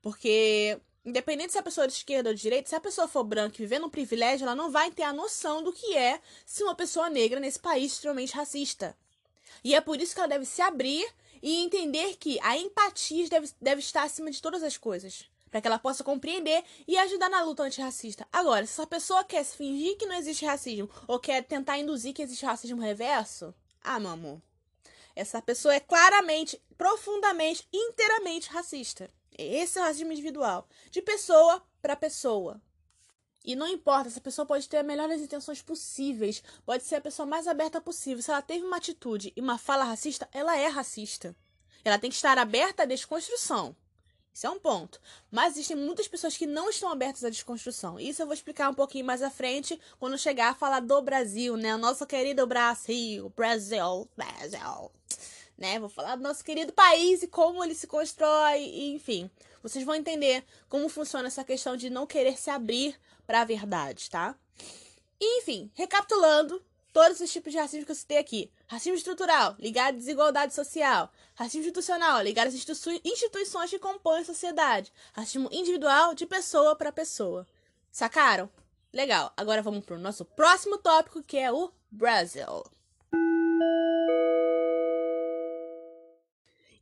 Porque 0.00 0.80
Independente 1.04 1.52
se 1.52 1.58
a 1.58 1.62
pessoa 1.62 1.84
é 1.84 1.88
de 1.88 1.92
esquerda 1.92 2.30
ou 2.30 2.34
de 2.34 2.40
direita, 2.40 2.68
se 2.68 2.74
a 2.74 2.80
pessoa 2.80 3.06
for 3.06 3.22
branca 3.22 3.56
e 3.56 3.58
viver 3.58 3.78
no 3.78 3.90
privilégio, 3.90 4.44
ela 4.44 4.56
não 4.56 4.70
vai 4.70 4.90
ter 4.90 5.02
a 5.02 5.12
noção 5.12 5.62
do 5.62 5.72
que 5.72 5.94
é 5.94 6.18
ser 6.46 6.64
uma 6.64 6.74
pessoa 6.74 7.10
negra 7.10 7.38
nesse 7.38 7.58
país 7.58 7.92
extremamente 7.92 8.32
racista. 8.32 8.96
E 9.62 9.74
é 9.74 9.80
por 9.82 10.00
isso 10.00 10.14
que 10.14 10.20
ela 10.20 10.28
deve 10.28 10.46
se 10.46 10.62
abrir 10.62 11.06
e 11.42 11.62
entender 11.62 12.16
que 12.16 12.40
a 12.40 12.56
empatia 12.56 13.28
deve, 13.28 13.50
deve 13.60 13.80
estar 13.80 14.02
acima 14.02 14.30
de 14.30 14.40
todas 14.40 14.62
as 14.62 14.78
coisas. 14.78 15.28
Para 15.50 15.60
que 15.60 15.68
ela 15.68 15.78
possa 15.78 16.02
compreender 16.02 16.64
e 16.88 16.96
ajudar 16.96 17.28
na 17.28 17.44
luta 17.44 17.62
antirracista. 17.62 18.26
Agora, 18.32 18.66
se 18.66 18.72
essa 18.72 18.86
pessoa 18.86 19.22
quer 19.22 19.44
se 19.44 19.56
fingir 19.56 19.96
que 19.98 20.06
não 20.06 20.16
existe 20.16 20.44
racismo 20.44 20.90
ou 21.06 21.20
quer 21.20 21.44
tentar 21.44 21.78
induzir 21.78 22.14
que 22.14 22.22
existe 22.22 22.46
racismo 22.46 22.80
reverso, 22.80 23.54
ah, 23.82 23.96
amor. 23.96 24.40
Essa 25.14 25.40
pessoa 25.40 25.74
é 25.74 25.80
claramente, 25.80 26.60
profundamente, 26.76 27.68
inteiramente 27.72 28.48
racista. 28.48 29.08
Esse 29.36 29.78
é 29.78 29.82
o 29.82 29.84
racismo 29.84 30.12
individual, 30.12 30.68
de 30.90 31.02
pessoa 31.02 31.62
para 31.82 31.96
pessoa. 31.96 32.60
E 33.44 33.54
não 33.54 33.68
importa, 33.68 34.08
essa 34.08 34.20
pessoa 34.20 34.46
pode 34.46 34.66
ter 34.68 34.78
as 34.78 34.86
melhores 34.86 35.20
intenções 35.20 35.60
possíveis, 35.60 36.42
pode 36.64 36.82
ser 36.82 36.96
a 36.96 37.00
pessoa 37.00 37.26
mais 37.26 37.46
aberta 37.46 37.80
possível. 37.80 38.22
Se 38.22 38.30
ela 38.30 38.40
teve 38.40 38.64
uma 38.64 38.78
atitude 38.78 39.32
e 39.36 39.40
uma 39.40 39.58
fala 39.58 39.84
racista, 39.84 40.26
ela 40.32 40.56
é 40.56 40.66
racista. 40.66 41.36
Ela 41.84 41.98
tem 41.98 42.08
que 42.08 42.16
estar 42.16 42.38
aberta 42.38 42.84
à 42.84 42.86
desconstrução. 42.86 43.76
Isso 44.32 44.46
é 44.46 44.50
um 44.50 44.58
ponto. 44.58 44.98
Mas 45.30 45.52
existem 45.52 45.76
muitas 45.76 46.08
pessoas 46.08 46.36
que 46.36 46.46
não 46.46 46.70
estão 46.70 46.90
abertas 46.90 47.22
à 47.22 47.28
desconstrução. 47.28 48.00
Isso 48.00 48.22
eu 48.22 48.26
vou 48.26 48.34
explicar 48.34 48.70
um 48.70 48.74
pouquinho 48.74 49.04
mais 49.04 49.22
à 49.22 49.30
frente, 49.30 49.78
quando 49.98 50.18
chegar 50.18 50.50
a 50.50 50.54
falar 50.54 50.80
do 50.80 51.02
Brasil, 51.02 51.56
né? 51.56 51.74
O 51.74 51.78
nosso 51.78 52.06
querido 52.06 52.46
Brasil. 52.46 53.30
Brasil. 53.36 54.08
Brasil 54.16 54.90
né? 55.56 55.78
Vou 55.78 55.88
falar 55.88 56.16
do 56.16 56.22
nosso 56.22 56.44
querido 56.44 56.72
país 56.72 57.22
e 57.22 57.28
como 57.28 57.62
ele 57.62 57.74
se 57.74 57.86
constrói, 57.86 58.60
e, 58.60 58.94
enfim. 58.94 59.30
Vocês 59.62 59.84
vão 59.84 59.94
entender 59.94 60.44
como 60.68 60.88
funciona 60.88 61.28
essa 61.28 61.44
questão 61.44 61.76
de 61.76 61.88
não 61.88 62.06
querer 62.06 62.38
se 62.38 62.50
abrir 62.50 62.98
para 63.26 63.40
a 63.40 63.44
verdade, 63.44 64.10
tá? 64.10 64.36
E, 65.20 65.40
enfim, 65.40 65.70
recapitulando 65.74 66.62
todos 66.92 67.20
os 67.20 67.32
tipos 67.32 67.52
de 67.52 67.58
racismo 67.58 67.86
que 67.86 67.92
eu 67.92 67.96
citei 67.96 68.18
aqui. 68.18 68.50
Racismo 68.66 68.96
estrutural, 68.96 69.56
ligado 69.58 69.94
à 69.94 69.98
desigualdade 69.98 70.54
social. 70.54 71.10
Racismo 71.34 71.60
institucional, 71.60 72.22
ligado 72.22 72.48
às 72.48 72.54
instituições 72.54 73.70
que 73.70 73.78
compõem 73.78 74.20
a 74.20 74.24
sociedade. 74.24 74.92
Racismo 75.12 75.48
individual, 75.50 76.14
de 76.14 76.26
pessoa 76.26 76.76
para 76.76 76.92
pessoa. 76.92 77.46
Sacaram? 77.90 78.48
Legal. 78.92 79.32
Agora 79.36 79.62
vamos 79.62 79.84
para 79.84 79.96
o 79.96 80.00
nosso 80.00 80.24
próximo 80.24 80.78
tópico, 80.78 81.22
que 81.22 81.36
é 81.36 81.50
o 81.50 81.72
Brasil. 81.90 82.64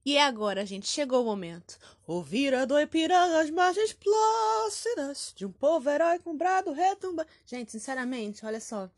E 0.05 0.19
agora, 0.19 0.67
gente, 0.67 0.89
chegou 0.89 1.23
o 1.23 1.25
momento. 1.25 1.79
Ouvir 2.07 2.53
a 2.55 2.65
doipiranga 2.65 3.41
as 3.41 3.51
margens 3.51 3.93
plácidas 3.93 5.33
de 5.37 5.47
um 5.47 5.53
povo 5.53 5.89
herói 5.89 6.19
com 6.19 6.37
brado 6.37 6.73
retumba. 6.73 7.25
Gente, 7.47 7.71
sinceramente, 7.71 8.45
olha 8.45 8.61
só. 8.61 8.91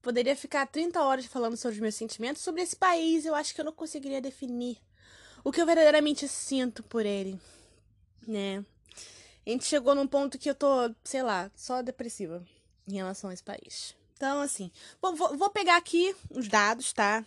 Poderia 0.00 0.36
ficar 0.36 0.66
30 0.66 1.02
horas 1.02 1.26
falando 1.26 1.56
sobre 1.56 1.74
os 1.74 1.80
meus 1.80 1.96
sentimentos 1.96 2.42
sobre 2.42 2.62
esse 2.62 2.76
país. 2.76 3.26
Eu 3.26 3.34
acho 3.34 3.52
que 3.52 3.60
eu 3.60 3.64
não 3.64 3.72
conseguiria 3.72 4.20
definir 4.20 4.78
o 5.42 5.50
que 5.50 5.60
eu 5.60 5.66
verdadeiramente 5.66 6.28
sinto 6.28 6.84
por 6.84 7.04
ele. 7.04 7.38
Né? 8.26 8.64
A 9.44 9.50
gente 9.50 9.64
chegou 9.64 9.94
num 9.94 10.06
ponto 10.06 10.38
que 10.38 10.48
eu 10.48 10.54
tô, 10.54 10.94
sei 11.02 11.22
lá, 11.22 11.50
só 11.56 11.82
depressiva 11.82 12.44
em 12.86 12.94
relação 12.94 13.30
a 13.30 13.34
esse 13.34 13.42
país. 13.42 13.96
Então, 14.14 14.40
assim, 14.40 14.70
vou, 15.02 15.16
vou 15.36 15.50
pegar 15.50 15.76
aqui 15.76 16.14
os 16.30 16.46
dados, 16.48 16.92
tá? 16.92 17.24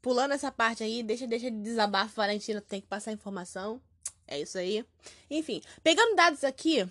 Pulando 0.00 0.32
essa 0.32 0.50
parte 0.50 0.82
aí, 0.82 1.02
deixa, 1.02 1.26
deixa 1.26 1.50
de 1.50 1.56
desabafo, 1.58 2.16
Valentina, 2.16 2.60
tem 2.60 2.80
que 2.80 2.86
passar 2.86 3.12
informação. 3.12 3.80
É 4.26 4.40
isso 4.40 4.58
aí. 4.58 4.84
Enfim, 5.28 5.60
pegando 5.82 6.14
dados 6.14 6.44
aqui, 6.44 6.86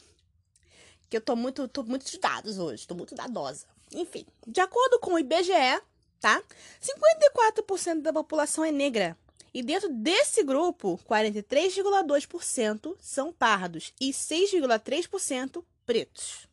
que 1.10 1.18
eu 1.18 1.22
tô 1.22 1.36
muito, 1.36 1.68
tô 1.68 1.84
muito 1.84 2.10
de 2.10 2.20
dados 2.20 2.60
hoje, 2.60 2.88
tô 2.88 2.96
muito 2.96 3.16
dadosa. 3.16 3.66
Enfim, 3.94 4.26
de 4.46 4.60
acordo 4.60 5.00
com 5.00 5.14
o 5.14 5.20
IBGE, 5.20 5.82
tá? 6.20 6.44
54% 6.82 8.02
da 8.02 8.14
população 8.14 8.64
é 8.64 8.72
negra. 8.72 9.18
E 9.54 9.64
dentro 9.64 9.90
desse 9.90 10.44
grupo, 10.44 11.00
43,2% 11.10 12.96
são 13.00 13.34
pardos 13.34 13.94
e 14.00 14.12
6,3% 14.12 15.64
pretos. 15.86 16.49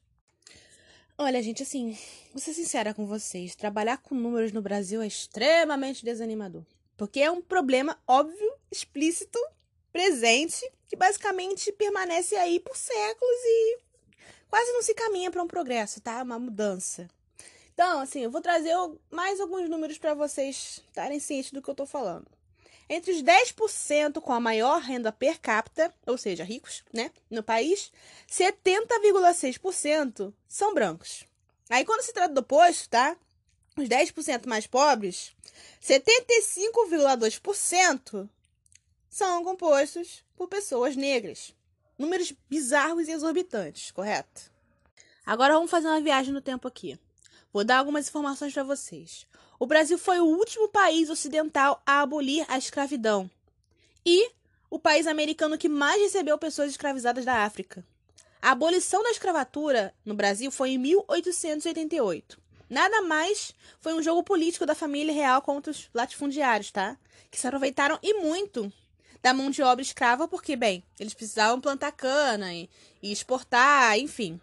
Olha, 1.19 1.43
gente, 1.43 1.63
assim, 1.63 1.97
vou 2.31 2.39
ser 2.39 2.53
sincera 2.53 2.93
com 2.93 3.07
vocês, 3.07 3.57
trabalhar 3.57 3.97
com 3.97 4.15
números 4.15 4.53
no 4.53 4.61
Brasil 4.61 5.01
é 5.01 5.07
extremamente 5.07 6.05
desanimador. 6.05 6.63
Porque 6.95 7.21
é 7.21 7.31
um 7.31 7.41
problema 7.41 7.99
óbvio, 8.07 8.53
explícito, 8.71 9.39
presente, 9.91 10.71
que 10.87 10.95
basicamente 10.95 11.73
permanece 11.73 12.37
aí 12.37 12.61
por 12.61 12.77
séculos 12.77 13.41
e 13.45 13.79
quase 14.51 14.71
não 14.73 14.83
se 14.83 14.93
caminha 14.93 15.31
para 15.31 15.43
um 15.43 15.47
progresso, 15.47 16.03
tá? 16.03 16.23
Uma 16.23 16.39
mudança. 16.39 17.09
Então, 17.73 18.01
assim, 18.01 18.21
eu 18.21 18.31
vou 18.31 18.43
trazer 18.43 18.75
mais 19.11 19.41
alguns 19.41 19.71
números 19.71 19.97
para 19.97 20.13
vocês 20.13 20.83
estarem 20.87 21.19
cientes 21.19 21.51
do 21.51 21.63
que 21.63 21.71
eu 21.71 21.75
tô 21.75 21.87
falando. 21.87 22.27
Entre 22.89 23.11
os 23.11 23.21
10% 23.21 24.21
com 24.21 24.33
a 24.33 24.39
maior 24.39 24.81
renda 24.81 25.11
per 25.11 25.41
capita, 25.41 25.93
ou 26.07 26.17
seja, 26.17 26.45
ricos, 26.45 26.85
né, 26.93 27.11
no 27.29 27.43
país, 27.43 27.91
70,6% 28.31 30.33
são 30.47 30.73
brancos. 30.73 31.25
Aí 31.69 31.85
quando 31.85 32.03
se 32.03 32.13
trata 32.13 32.33
do 32.33 32.39
oposto, 32.41 32.89
tá? 32.89 33.17
Os 33.77 33.89
10% 33.89 34.47
mais 34.47 34.69
pobres, 34.69 35.35
75,2% 35.83 38.29
são 39.11 39.43
compostos 39.43 40.25
por 40.37 40.47
pessoas 40.49 40.95
negras. 40.95 41.53
Números 41.99 42.33
bizarros 42.49 43.09
e 43.09 43.13
exorbitantes, 43.13 43.91
correto? 43.91 44.55
Agora 45.25 45.55
vamos 45.55 45.71
fazer 45.71 45.89
uma 45.89 46.01
viagem 46.01 46.33
no 46.33 46.41
tempo 46.41 46.69
aqui. 46.69 46.97
Vou 47.53 47.65
dar 47.65 47.79
algumas 47.79 48.09
informações 48.09 48.53
para 48.53 48.63
vocês. 48.63 49.27
O 49.59 49.67
Brasil 49.67 49.99
foi 49.99 50.21
o 50.21 50.27
último 50.27 50.69
país 50.69 51.09
ocidental 51.09 51.83
a 51.87 52.03
abolir 52.03 52.45
a 52.49 52.59
escravidão 52.59 53.31
e 54.05 54.31
o 54.69 54.79
país 54.79 55.07
americano 55.07 55.57
que 55.57 55.69
mais 55.69 56.01
recebeu 56.01 56.37
pessoas 56.37 56.71
escravizadas 56.71 57.25
da 57.25 57.45
África. 57.45 57.85
A 58.43 58.51
abolição 58.51 59.03
da 59.03 59.11
escravatura 59.11 59.95
no 60.05 60.15
Brasil 60.15 60.51
foi 60.51 60.71
em 60.71 60.79
1888. 60.79 62.39
Nada 62.69 63.01
mais 63.03 63.55
foi 63.81 63.95
um 63.95 64.03
jogo 64.03 64.23
político 64.23 64.67
da 64.67 64.75
família 64.75 65.15
real 65.15 65.41
contra 65.41 65.71
os 65.71 65.89
latifundiários, 65.95 66.71
tá? 66.71 66.97
Que 67.31 67.39
se 67.39 67.47
aproveitaram 67.47 67.99
e 68.03 68.15
muito 68.15 68.71
da 69.23 69.33
mão 69.33 69.51
de 69.51 69.63
obra 69.63 69.83
escrava 69.83 70.29
porque, 70.29 70.55
bem, 70.55 70.85
eles 71.01 71.15
precisavam 71.15 71.61
plantar 71.61 71.93
cana 71.93 72.55
e, 72.55 72.69
e 73.03 73.11
exportar, 73.11 73.99
enfim. 73.99 74.41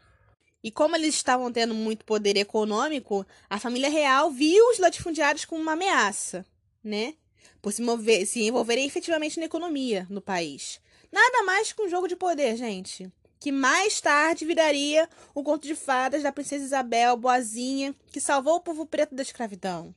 E 0.63 0.72
como 0.72 0.96
eles 0.96 1.13
estavam 1.13 1.51
tendo 1.51 1.74
muito 1.74 2.05
poder 2.05 2.38
econômico, 2.38 3.25
a 3.50 3.60
família 3.60 3.89
real 3.89 4.32
viu 4.32 4.65
os 4.70 4.79
latifundiários 4.79 5.43
como 5.43 5.62
uma 5.62 5.74
ameaça, 5.74 6.46
né? 6.82 7.15
Por 7.62 7.74
se, 7.74 7.82
mover, 7.82 8.25
se 8.25 8.41
envolverem 8.43 8.86
efetivamente 8.86 9.39
na 9.39 9.46
economia 9.46 10.08
no 10.10 10.22
país. 10.22 10.79
Nada 11.12 11.43
mais 11.43 11.74
que 11.74 11.82
um 11.82 11.89
jogo 11.89 12.08
de 12.08 12.15
poder, 12.15 12.55
gente. 12.55 13.12
Que 13.41 13.51
mais 13.51 14.00
tarde 14.00 14.46
viraria 14.46 15.10
o 15.36 15.43
conto 15.43 15.67
de 15.67 15.75
fadas 15.75 16.24
da 16.24 16.32
princesa 16.32 16.63
Isabel 16.63 17.17
Boazinha, 17.17 17.93
que 18.10 18.22
salvou 18.22 18.55
o 18.55 18.62
povo 18.62 18.86
preto 18.86 19.13
da 19.13 19.22
escravidão. 19.22 19.93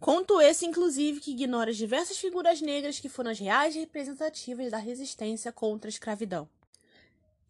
Conto 0.00 0.40
esse, 0.40 0.66
inclusive, 0.66 1.20
que 1.20 1.32
ignora 1.32 1.70
as 1.70 1.76
diversas 1.76 2.16
figuras 2.18 2.62
negras 2.62 2.98
que 2.98 3.10
foram 3.10 3.30
as 3.30 3.38
reais 3.38 3.74
representativas 3.74 4.70
da 4.70 4.78
resistência 4.78 5.52
contra 5.52 5.88
a 5.88 5.92
escravidão. 5.92 6.48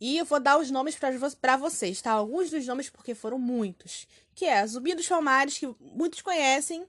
E 0.00 0.18
eu 0.18 0.24
vou 0.24 0.40
dar 0.40 0.58
os 0.58 0.70
nomes 0.70 0.96
para 1.40 1.56
vocês, 1.56 2.02
tá? 2.02 2.12
Alguns 2.12 2.50
dos 2.50 2.66
nomes, 2.66 2.90
porque 2.90 3.14
foram 3.14 3.38
muitos. 3.38 4.06
Que 4.34 4.44
é 4.46 4.66
Zumbi 4.66 4.94
dos 4.94 5.08
Palmares, 5.08 5.58
que 5.58 5.72
muitos 5.80 6.20
conhecem, 6.20 6.86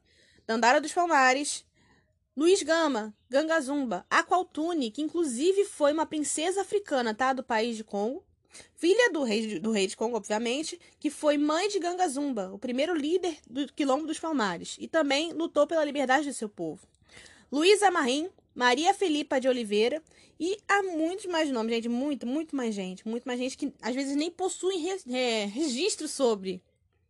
Dandara 0.48 0.82
dos 0.82 0.92
Palmares, 0.92 1.66
Luiz 2.36 2.62
Gama, 2.62 3.16
Gangazumba, 3.30 4.06
Aqualtune, 4.10 4.92
que 4.92 5.02
inclusive 5.02 5.64
foi 5.66 5.94
uma 5.94 6.06
princesa 6.06 6.62
africana, 6.62 7.14
tá? 7.14 7.32
Do 7.32 7.44
país 7.44 7.78
de 7.78 7.84
Congo. 7.84 8.24
Filha 8.76 9.12
do 9.12 9.24
rei, 9.24 9.60
do 9.60 9.72
rei 9.72 9.88
de 9.88 9.96
Congo, 9.96 10.18
obviamente, 10.18 10.80
que 11.00 11.10
foi 11.10 11.38
mãe 11.38 11.68
de 11.70 11.80
Gangazumba, 11.80 12.52
o 12.54 12.60
primeiro 12.60 12.94
líder 12.94 13.38
do 13.50 13.72
Quilombo 13.74 14.08
dos 14.08 14.20
Palmares, 14.20 14.78
e 14.80 14.88
também 14.88 15.34
lutou 15.34 15.68
pela 15.68 15.84
liberdade 15.84 16.26
de 16.26 16.34
seu 16.34 16.50
povo. 16.50 16.88
Luísa 17.52 17.92
Marim, 17.92 18.30
Maria 18.56 18.94
Felipa 18.94 19.40
de 19.40 19.50
Oliveira, 19.50 20.02
e 20.40 20.58
há 20.68 20.82
muitos 20.82 21.26
mais 21.26 21.52
nomes, 21.52 21.76
gente, 21.76 21.90
muito, 21.90 22.26
muito 22.26 22.56
mais 22.56 22.74
gente, 22.74 23.08
muito 23.08 23.26
mais 23.26 23.38
gente 23.38 23.58
que 23.58 23.74
às 23.82 23.94
vezes 23.94 24.16
nem 24.16 24.32
possuem 24.32 24.80
re, 24.80 24.98
é, 25.14 25.46
registro 25.46 26.08
sobre, 26.08 26.64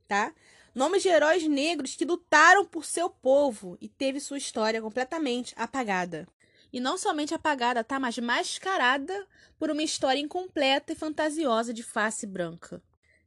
tá? 0.08 0.34
Nomes 0.74 1.04
de 1.04 1.10
heróis 1.10 1.48
negros 1.48 1.96
que 1.96 2.04
lutaram 2.04 2.66
por 2.66 2.84
seu 2.84 3.10
povo 3.10 3.78
e 3.80 3.88
teve 3.88 4.20
sua 4.20 4.38
história 4.38 4.82
completamente 4.82 5.54
apagada. 5.56 6.28
E 6.74 6.80
não 6.82 6.98
somente 6.98 7.34
apagada, 7.34 7.84
tá? 7.84 7.98
Mas 8.00 8.18
mascarada 8.18 9.26
por 9.58 9.72
uma 9.72 9.84
história 9.84 10.20
incompleta 10.20 10.92
e 10.92 10.96
fantasiosa 10.96 11.74
de 11.74 11.82
face 11.82 12.28
branca. 12.28 12.82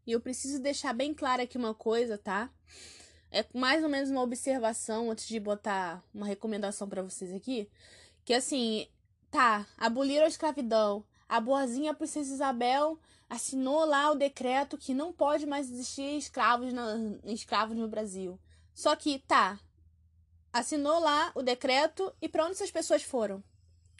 E 0.06 0.12
eu 0.12 0.20
preciso 0.20 0.60
deixar 0.60 0.92
bem 0.92 1.14
claro 1.14 1.42
aqui 1.42 1.56
uma 1.56 1.72
coisa, 1.72 2.18
tá? 2.18 2.50
É 3.30 3.44
mais 3.54 3.82
ou 3.82 3.88
menos 3.88 4.10
uma 4.10 4.22
observação 4.22 5.10
antes 5.10 5.26
de 5.26 5.40
botar 5.40 6.02
uma 6.12 6.26
recomendação 6.26 6.88
para 6.88 7.02
vocês 7.02 7.32
aqui, 7.32 7.68
que 8.28 8.34
assim, 8.34 8.86
Tá, 9.30 9.66
aboliram 9.78 10.26
a 10.26 10.28
escravidão. 10.28 11.02
A 11.26 11.40
boazinha 11.40 11.94
Princesa 11.94 12.34
Isabel 12.34 12.98
assinou 13.26 13.86
lá 13.86 14.10
o 14.10 14.14
decreto 14.14 14.76
que 14.76 14.92
não 14.92 15.14
pode 15.14 15.46
mais 15.46 15.70
existir 15.70 16.18
escravos, 16.18 16.70
na, 16.74 16.94
escravos 17.24 17.74
no 17.74 17.88
Brasil. 17.88 18.38
Só 18.74 18.94
que, 18.94 19.18
tá, 19.20 19.58
assinou 20.52 21.00
lá 21.00 21.32
o 21.34 21.42
decreto 21.42 22.14
e 22.20 22.28
para 22.28 22.44
onde 22.44 22.52
essas 22.52 22.70
pessoas 22.70 23.02
foram? 23.02 23.42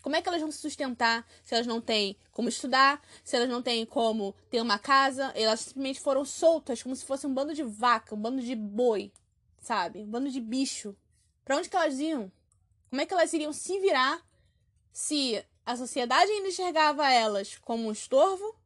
Como 0.03 0.15
é 0.15 0.21
que 0.21 0.29
elas 0.29 0.43
vão 0.43 0.51
se 0.51 0.59
sustentar 0.59 1.27
se 1.43 1.55
elas 1.55 1.67
não 1.67 1.81
têm 1.81 2.15
como 2.31 2.51
estudar, 2.51 3.03
se 3.25 3.35
elas 3.35 3.49
não 3.49 3.63
têm 3.63 3.87
como 3.87 4.35
ter 4.51 4.61
uma 4.61 4.79
casa? 4.79 5.33
Elas 5.35 5.61
simplesmente 5.61 6.01
foram 6.01 6.27
soltas 6.27 6.83
como 6.83 6.95
se 6.95 7.05
fosse 7.05 7.27
um 7.27 7.33
bando 7.33 7.55
de 7.55 7.63
vaca, 7.63 8.15
um 8.15 8.21
bando 8.21 8.43
de 8.43 8.55
boi, 8.55 9.11
sabe? 9.59 10.01
Um 10.01 10.11
bando 10.11 10.31
de 10.31 10.41
bicho. 10.41 10.95
Para 11.45 11.57
onde 11.57 11.69
que 11.69 11.77
elas 11.77 11.99
iam? 11.99 12.31
Como 12.89 13.01
é 13.01 13.07
que 13.07 13.13
elas 13.13 13.33
iriam 13.33 13.53
se 13.53 13.79
virar 13.81 14.27
se 14.93 15.45
a 15.65 15.77
sociedade 15.77 16.31
ainda 16.31 16.49
enxergava 16.49 17.11
elas 17.11 17.59
como 17.59 17.89
um 17.89 17.93
estorvo 17.93 18.57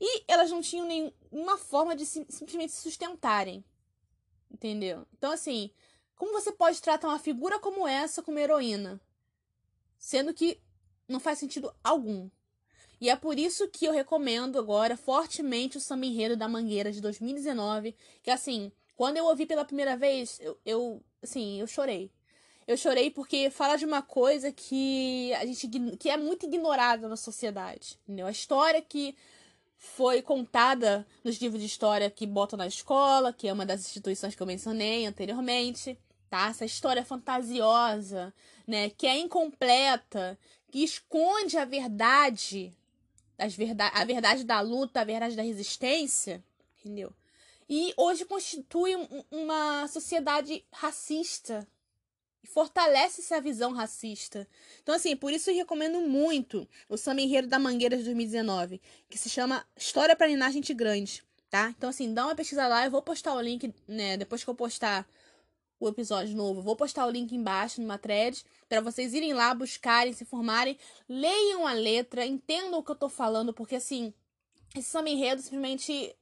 e 0.00 0.24
elas 0.28 0.50
não 0.50 0.60
tinham 0.60 0.86
nenhuma 0.86 1.58
forma 1.58 1.96
de 1.96 2.06
simplesmente 2.06 2.72
se 2.72 2.82
sustentarem. 2.82 3.64
Entendeu? 4.50 5.06
Então, 5.12 5.32
assim, 5.32 5.70
como 6.14 6.32
você 6.32 6.52
pode 6.52 6.80
tratar 6.80 7.08
uma 7.08 7.18
figura 7.18 7.58
como 7.58 7.86
essa 7.88 8.22
como 8.22 8.38
heroína? 8.38 9.00
Sendo 9.98 10.32
que 10.32 10.60
não 11.08 11.18
faz 11.18 11.38
sentido 11.38 11.74
algum. 11.82 12.30
E 13.00 13.10
é 13.10 13.16
por 13.16 13.38
isso 13.38 13.68
que 13.68 13.84
eu 13.84 13.92
recomendo 13.92 14.58
agora 14.58 14.96
fortemente 14.96 15.76
o 15.76 15.80
Samba 15.80 16.06
Enredo 16.06 16.36
da 16.36 16.48
Mangueira 16.48 16.92
de 16.92 17.00
2019. 17.00 17.96
Que 18.22 18.30
assim, 18.30 18.70
quando 18.94 19.16
eu 19.16 19.24
ouvi 19.26 19.44
pela 19.44 19.64
primeira 19.64 19.96
vez, 19.96 20.38
eu, 20.40 20.58
eu 20.64 21.04
assim, 21.22 21.60
eu 21.60 21.66
chorei. 21.66 22.12
Eu 22.66 22.76
chorei 22.76 23.10
porque 23.10 23.50
fala 23.50 23.76
de 23.76 23.84
uma 23.84 24.00
coisa 24.00 24.50
que 24.50 25.32
a 25.34 25.44
gente 25.44 25.68
que 25.98 26.08
é 26.08 26.16
muito 26.16 26.46
ignorada 26.46 27.08
na 27.08 27.16
sociedade, 27.16 27.98
entendeu? 28.04 28.26
A 28.26 28.30
história 28.30 28.80
que 28.80 29.14
foi 29.76 30.22
contada 30.22 31.06
nos 31.22 31.36
livros 31.36 31.60
de 31.60 31.66
história 31.66 32.10
que 32.10 32.26
botam 32.26 32.56
na 32.56 32.66
escola, 32.66 33.32
que 33.32 33.46
é 33.46 33.52
uma 33.52 33.66
das 33.66 33.82
instituições 33.82 34.34
que 34.34 34.42
eu 34.42 34.46
mencionei 34.46 35.04
anteriormente, 35.04 35.98
tá? 36.30 36.48
Essa 36.48 36.64
história 36.64 37.04
fantasiosa, 37.04 38.32
né, 38.66 38.88
que 38.90 39.06
é 39.06 39.18
incompleta, 39.18 40.38
que 40.70 40.82
esconde 40.82 41.58
a 41.58 41.66
verdade, 41.66 42.74
as 43.38 43.54
verdade, 43.54 43.94
a 43.94 44.04
verdade 44.04 44.44
da 44.44 44.60
luta, 44.60 45.00
a 45.00 45.04
verdade 45.04 45.36
da 45.36 45.42
resistência, 45.42 46.42
entendeu? 46.80 47.12
E 47.68 47.92
hoje 47.96 48.24
constitui 48.24 48.94
uma 49.30 49.86
sociedade 49.88 50.64
racista, 50.72 51.66
e 52.44 52.46
fortalece 52.46 53.22
essa 53.22 53.40
visão 53.40 53.72
racista. 53.72 54.46
Então, 54.82 54.94
assim, 54.94 55.16
por 55.16 55.32
isso 55.32 55.50
eu 55.50 55.54
recomendo 55.54 55.98
muito 56.02 56.68
o 56.90 56.96
Samba 56.98 57.22
Enredo 57.22 57.48
da 57.48 57.58
Mangueira 57.58 57.96
de 57.96 58.04
2019, 58.04 58.82
que 59.08 59.16
se 59.16 59.30
chama 59.30 59.66
História 59.74 60.14
para 60.14 60.28
Ninar 60.28 60.52
Gente 60.52 60.74
Grande, 60.74 61.24
tá? 61.48 61.70
Então, 61.76 61.88
assim, 61.88 62.12
dá 62.12 62.26
uma 62.26 62.34
pesquisa 62.34 62.68
lá, 62.68 62.84
eu 62.84 62.90
vou 62.90 63.00
postar 63.00 63.34
o 63.34 63.40
link, 63.40 63.74
né, 63.88 64.18
depois 64.18 64.44
que 64.44 64.50
eu 64.50 64.54
postar 64.54 65.08
o 65.80 65.88
episódio 65.88 66.36
novo, 66.36 66.60
vou 66.60 66.76
postar 66.76 67.06
o 67.06 67.10
link 67.10 67.34
embaixo 67.34 67.80
numa 67.80 67.98
thread 67.98 68.44
para 68.68 68.80
vocês 68.80 69.14
irem 69.14 69.32
lá 69.32 69.54
buscarem, 69.54 70.12
se 70.12 70.24
formarem, 70.24 70.78
leiam 71.08 71.66
a 71.66 71.72
letra, 71.72 72.26
entendam 72.26 72.78
o 72.78 72.82
que 72.82 72.90
eu 72.90 72.96
tô 72.96 73.08
falando, 73.08 73.54
porque 73.54 73.76
assim, 73.76 74.12
esse 74.76 74.88
samba 74.88 75.08
enredo 75.08 75.40
simplesmente 75.40 76.14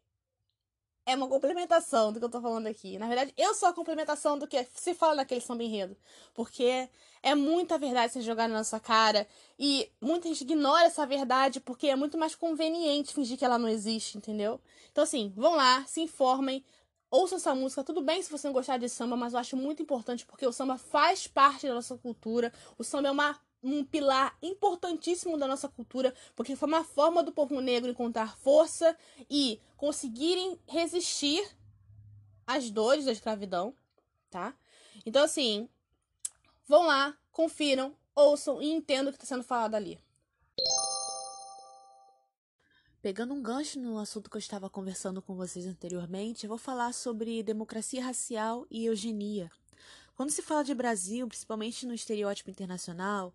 é 1.05 1.15
uma 1.17 1.29
complementação 1.29 2.13
do 2.13 2.19
que 2.19 2.25
eu 2.25 2.31
tô 2.31 2.41
falando 2.41 2.67
aqui. 2.67 2.99
Na 2.99 3.07
verdade, 3.07 3.33
eu 3.37 3.55
sou 3.55 3.69
a 3.69 3.73
complementação 3.73 4.39
do 4.39 4.47
que 4.47 4.67
se 4.75 4.95
fala 4.95 5.17
naquele 5.17 5.41
samba 5.41 5.65
enredo. 5.65 5.97
Porque 6.33 6.89
é 7.23 7.35
muita 7.35 7.79
verdade 7.79 8.13
ser 8.13 8.23
jogada 8.23 8.53
na 8.53 8.65
sua 8.65 8.81
cara. 8.81 9.27
E 9.59 9.91
muita 10.01 10.29
gente 10.29 10.43
ignora 10.43 10.85
essa 10.85 11.07
verdade 11.07 11.61
porque 11.61 11.89
é 11.89 11.97
muito 11.97 12.17
mais 12.17 12.35
conveniente 12.35 13.15
fingir 13.15 13.37
que 13.37 13.45
ela 13.45 13.59
não 13.59 13.69
existe, 13.69 14.17
entendeu? 14.17 14.61
Então, 14.91 15.05
assim, 15.05 15.33
vão 15.37 15.57
lá, 15.57 15.85
se 15.87 16.01
informem, 16.01 16.65
ouçam 17.13 17.37
essa 17.37 17.55
música. 17.55 17.85
Tudo 17.85 18.01
bem 18.01 18.23
se 18.23 18.31
você 18.31 18.49
não 18.49 18.55
gostar 18.55 18.79
de 18.79 18.89
samba, 18.89 19.15
mas 19.17 19.35
eu 19.35 19.39
acho 19.39 19.57
muito 19.57 19.83
importante 19.83 20.25
porque 20.25 20.47
o 20.47 20.53
samba 20.53 20.79
faz 20.79 21.27
parte 21.27 21.69
da 21.69 21.75
nossa 21.75 21.97
cultura. 21.97 22.53
O 22.79 22.83
samba 22.83 23.09
é 23.09 23.11
uma 23.11 23.39
um 23.65 23.85
pilar 23.85 24.37
importantíssimo 24.43 25.39
da 25.39 25.47
nossa 25.47 25.69
cultura, 25.69 26.13
porque 26.35 26.57
foi 26.57 26.67
uma 26.67 26.83
forma 26.83 27.23
do 27.23 27.31
povo 27.31 27.61
negro 27.61 27.93
encontrar 27.93 28.37
força 28.37 28.97
e 29.31 29.61
conseguirem 29.77 30.59
resistir 30.67 31.49
às 32.45 32.71
dores 32.71 33.05
da 33.05 33.13
escravidão, 33.13 33.73
tá? 34.29 34.53
Então, 35.07 35.23
assim, 35.23 35.69
vão 36.67 36.89
lá, 36.89 37.17
confiram, 37.31 37.95
ouçam 38.17 38.61
e 38.61 38.69
entendam 38.73 39.11
o 39.11 39.13
que 39.13 39.23
está 39.23 39.33
sendo 39.33 39.45
falado 39.45 39.77
ali. 39.77 39.97
Pegando 43.03 43.35
um 43.35 43.43
gancho 43.43 43.81
no 43.81 43.99
assunto 43.99 44.31
que 44.31 44.37
eu 44.37 44.39
estava 44.39 44.71
conversando 44.71 45.21
com 45.21 45.35
vocês 45.35 45.67
anteriormente, 45.67 46.45
eu 46.45 46.49
vou 46.49 46.57
falar 46.57 46.93
sobre 46.93 47.43
democracia 47.43 48.01
racial 48.01 48.65
e 48.71 48.87
eugenia. 48.87 49.51
Quando 50.15 50.31
se 50.31 50.41
fala 50.41 50.63
de 50.63 50.73
Brasil, 50.73 51.27
principalmente 51.27 51.85
no 51.85 51.95
estereótipo 51.95 52.49
internacional, 52.49 53.35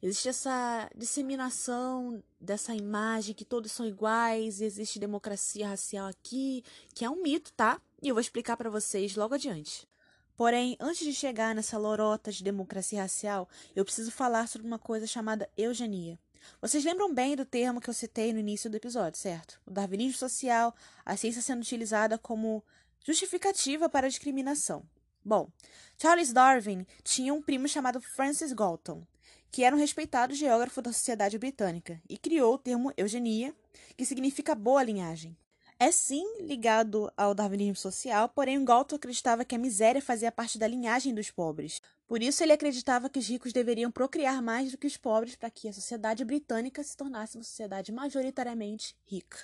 existe 0.00 0.28
essa 0.28 0.88
disseminação 0.94 2.22
dessa 2.40 2.72
imagem 2.72 3.34
que 3.34 3.44
todos 3.44 3.72
são 3.72 3.84
iguais, 3.84 4.60
existe 4.60 5.00
democracia 5.00 5.66
racial 5.66 6.06
aqui, 6.06 6.62
que 6.94 7.04
é 7.04 7.10
um 7.10 7.20
mito, 7.20 7.52
tá? 7.54 7.82
E 8.00 8.06
eu 8.06 8.14
vou 8.14 8.20
explicar 8.20 8.56
para 8.56 8.70
vocês 8.70 9.16
logo 9.16 9.34
adiante. 9.34 9.88
Porém, 10.36 10.76
antes 10.78 11.04
de 11.04 11.12
chegar 11.12 11.52
nessa 11.52 11.76
lorota 11.76 12.30
de 12.30 12.44
democracia 12.44 13.02
racial, 13.02 13.48
eu 13.74 13.84
preciso 13.84 14.12
falar 14.12 14.46
sobre 14.46 14.68
uma 14.68 14.78
coisa 14.78 15.04
chamada 15.04 15.50
eugenia. 15.56 16.16
Vocês 16.60 16.84
lembram 16.84 17.12
bem 17.12 17.36
do 17.36 17.44
termo 17.44 17.80
que 17.80 17.88
eu 17.88 17.94
citei 17.94 18.32
no 18.32 18.38
início 18.38 18.70
do 18.70 18.76
episódio, 18.76 19.18
certo? 19.18 19.60
O 19.66 19.70
darwinismo 19.70 20.18
social, 20.18 20.74
a 21.04 21.16
ciência 21.16 21.42
sendo 21.42 21.62
utilizada 21.62 22.18
como 22.18 22.64
justificativa 23.04 23.88
para 23.88 24.06
a 24.06 24.10
discriminação. 24.10 24.82
Bom, 25.24 25.50
Charles 25.98 26.32
Darwin 26.32 26.86
tinha 27.02 27.34
um 27.34 27.42
primo 27.42 27.68
chamado 27.68 28.00
Francis 28.00 28.52
Galton, 28.52 29.06
que 29.50 29.64
era 29.64 29.74
um 29.74 29.78
respeitado 29.78 30.34
geógrafo 30.34 30.80
da 30.80 30.92
sociedade 30.92 31.38
britânica, 31.38 32.00
e 32.08 32.16
criou 32.16 32.54
o 32.54 32.58
termo 32.58 32.92
eugenia, 32.96 33.54
que 33.96 34.06
significa 34.06 34.54
boa 34.54 34.82
linhagem. 34.82 35.36
É 35.82 35.90
sim 35.90 36.42
ligado 36.42 37.10
ao 37.16 37.34
darwinismo 37.34 37.74
social, 37.74 38.28
porém 38.28 38.62
Galton 38.62 38.96
acreditava 38.96 39.46
que 39.46 39.54
a 39.54 39.58
miséria 39.58 40.02
fazia 40.02 40.30
parte 40.30 40.58
da 40.58 40.68
linhagem 40.68 41.14
dos 41.14 41.30
pobres. 41.30 41.80
Por 42.06 42.22
isso 42.22 42.42
ele 42.42 42.52
acreditava 42.52 43.08
que 43.08 43.18
os 43.18 43.26
ricos 43.26 43.50
deveriam 43.50 43.90
procriar 43.90 44.42
mais 44.42 44.70
do 44.70 44.76
que 44.76 44.86
os 44.86 44.98
pobres 44.98 45.36
para 45.36 45.48
que 45.48 45.66
a 45.68 45.72
sociedade 45.72 46.22
britânica 46.22 46.84
se 46.84 46.94
tornasse 46.94 47.38
uma 47.38 47.44
sociedade 47.44 47.90
majoritariamente 47.92 48.94
rica. 49.06 49.38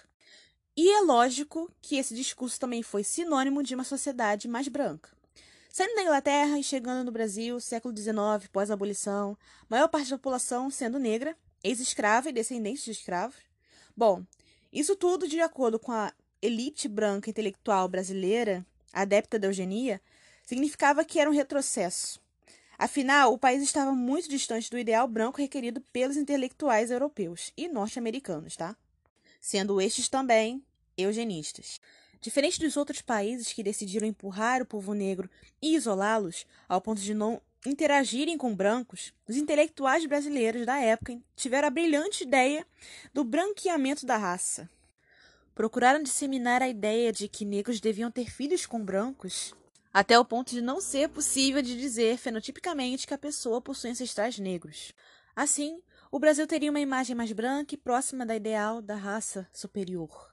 E 0.77 0.91
é 0.91 1.01
lógico 1.01 1.73
que 1.81 1.97
esse 1.97 2.15
discurso 2.15 2.61
também 2.61 2.83
foi 2.83 3.03
sinônimo 3.03 3.63
de 3.63 3.75
uma 3.75 3.83
sociedade 3.83 4.47
mais 4.47 4.69
branca. 4.69 5.09
Saindo 5.71 5.95
da 5.95 6.03
Inglaterra 6.03 6.59
e 6.59 6.63
chegando 6.63 7.07
no 7.07 7.13
Brasil, 7.13 7.59
século 7.61 7.97
XIX, 7.97 8.47
pós-abolição, 8.53 9.39
maior 9.71 9.89
parte 9.89 10.11
da 10.11 10.19
população 10.19 10.69
sendo 10.69 10.99
negra, 10.99 11.35
ex-escrava 11.65 12.29
e 12.29 12.33
descendente 12.33 12.85
de 12.85 12.91
escravos. 12.91 13.39
Bom, 13.97 14.23
isso 14.71 14.95
tudo 14.95 15.27
de 15.27 15.41
acordo 15.41 15.79
com 15.79 15.93
a 15.93 16.13
elite 16.41 16.89
branca 16.89 17.31
intelectual 17.31 17.89
brasileira, 17.89 18.65
adepta 18.93 19.39
da 19.39 19.49
eugenia, 19.49 20.01
significava 20.45 21.05
que 21.05 21.19
era 21.19 21.31
um 21.31 21.35
retrocesso. 21.35 22.21
Afinal, 22.79 23.33
o 23.33 23.39
país 23.39 23.63
estava 23.63 23.93
muito 23.93 24.29
distante 24.29 24.71
do 24.71 24.79
ideal 24.79 25.09
branco 25.09 25.41
requerido 25.41 25.81
pelos 25.93 26.17
intelectuais 26.17 26.91
europeus 26.91 27.53
e 27.57 27.69
norte-americanos, 27.69 28.55
tá? 28.55 28.77
Sendo 29.41 29.81
estes 29.81 30.09
também 30.09 30.63
eugenistas. 30.97 31.81
Diferente 32.21 32.61
dos 32.61 32.77
outros 32.77 33.01
países 33.01 33.53
que 33.53 33.63
decidiram 33.63 34.07
empurrar 34.07 34.61
o 34.61 34.67
povo 34.67 34.93
negro 34.95 35.31
e 35.61 35.75
isolá-los, 35.75 36.47
ao 36.69 36.81
ponto 36.81 37.01
de 37.01 37.15
não 37.15 37.41
interagirem 37.65 38.37
com 38.37 38.55
brancos, 38.55 39.13
os 39.29 39.37
intelectuais 39.37 40.05
brasileiros 40.07 40.67
da 40.67 40.79
época 40.79 41.19
tiveram 41.35 41.69
a 41.69 41.71
brilhante 41.71 42.25
ideia 42.25 42.67
do 43.13 43.25
branqueamento 43.25 44.05
da 44.05 44.17
raça. 44.17 44.69
Procuraram 45.57 46.03
disseminar 46.03 46.61
a 46.61 46.69
ideia 46.69 47.11
de 47.11 47.29
que 47.29 47.43
negros 47.43 47.81
deviam 47.81 48.11
ter 48.11 48.31
filhos 48.31 48.67
com 48.67 48.85
brancos, 48.85 49.55
até 49.91 50.19
o 50.19 50.25
ponto 50.25 50.51
de 50.51 50.61
não 50.61 50.83
ser 50.83 51.09
possível 51.09 51.63
de 51.63 51.81
dizer 51.81 52.19
fenotipicamente 52.19 53.07
que 53.07 53.15
a 53.15 53.19
pessoa 53.19 53.59
possui 53.59 53.89
ancestrais 53.89 54.39
negros. 54.39 54.93
Assim, 55.35 55.81
o 56.13 56.19
Brasil 56.19 56.47
teria 56.47 56.69
uma 56.69 56.79
imagem 56.79 57.17
mais 57.17 57.33
branca 57.33 57.75
e 57.75 57.79
próxima 57.79 58.27
da 58.27 58.37
ideal 58.37 58.83
da 58.83 58.97
raça 58.97 59.49
superior. 59.51 60.31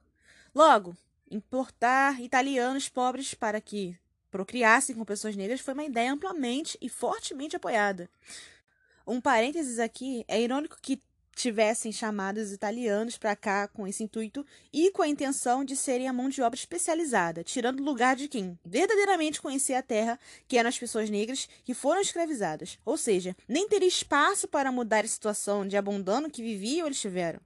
Logo, 0.53 0.93
importar 1.31 2.21
italianos 2.21 2.89
pobres 2.89 3.33
para 3.33 3.62
que 3.62 3.97
procriassem 4.29 4.93
com 4.93 5.05
pessoas 5.05 5.38
negras 5.38 5.62
foi 5.62 5.73
uma 5.73 5.86
ideia 5.86 6.12
amplamente 6.12 6.77
e 6.81 6.89
fortemente 6.89 7.55
apoiada. 7.55 8.09
Um 9.07 9.21
parênteses 9.21 9.79
aqui, 9.79 10.25
é 10.27 10.41
irônico 10.41 10.77
que 10.81 11.01
tivessem 11.36 11.91
chamados 11.91 12.52
italianos 12.52 13.17
para 13.17 13.36
cá 13.36 13.67
com 13.67 13.88
esse 13.88 14.04
intuito 14.04 14.46
e 14.72 14.91
com 14.91 15.02
a 15.02 15.08
intenção 15.08 15.63
de 15.63 15.76
serem 15.76 16.08
a 16.08 16.13
mão 16.13 16.30
de 16.30 16.41
obra 16.41 16.58
especializada, 16.58 17.43
tirando 17.43 17.80
o 17.80 17.84
lugar 17.84 18.15
de 18.15 18.28
quem 18.28 18.58
verdadeiramente 18.65 19.41
conhecia 19.41 19.80
a 19.80 19.84
terra, 19.84 20.19
que 20.48 20.58
eram 20.58 20.69
as 20.69 20.78
pessoas 20.78 21.10
negras 21.10 21.48
que 21.63 21.74
foram 21.74 22.02
escravizadas. 22.02 22.78
Ou 22.86 22.98
seja, 22.98 23.36
nem 23.48 23.67
teria 23.67 23.88
espaço 23.88 24.48
para 24.48 24.72
mudar 24.72 25.04
a 25.04 25.08
situação 25.08 25.67
de 25.67 25.78
abandono 25.78 26.30
que 26.30 26.43
viviam 26.43 26.88
eles 26.88 27.00
tiveram. 27.00 27.39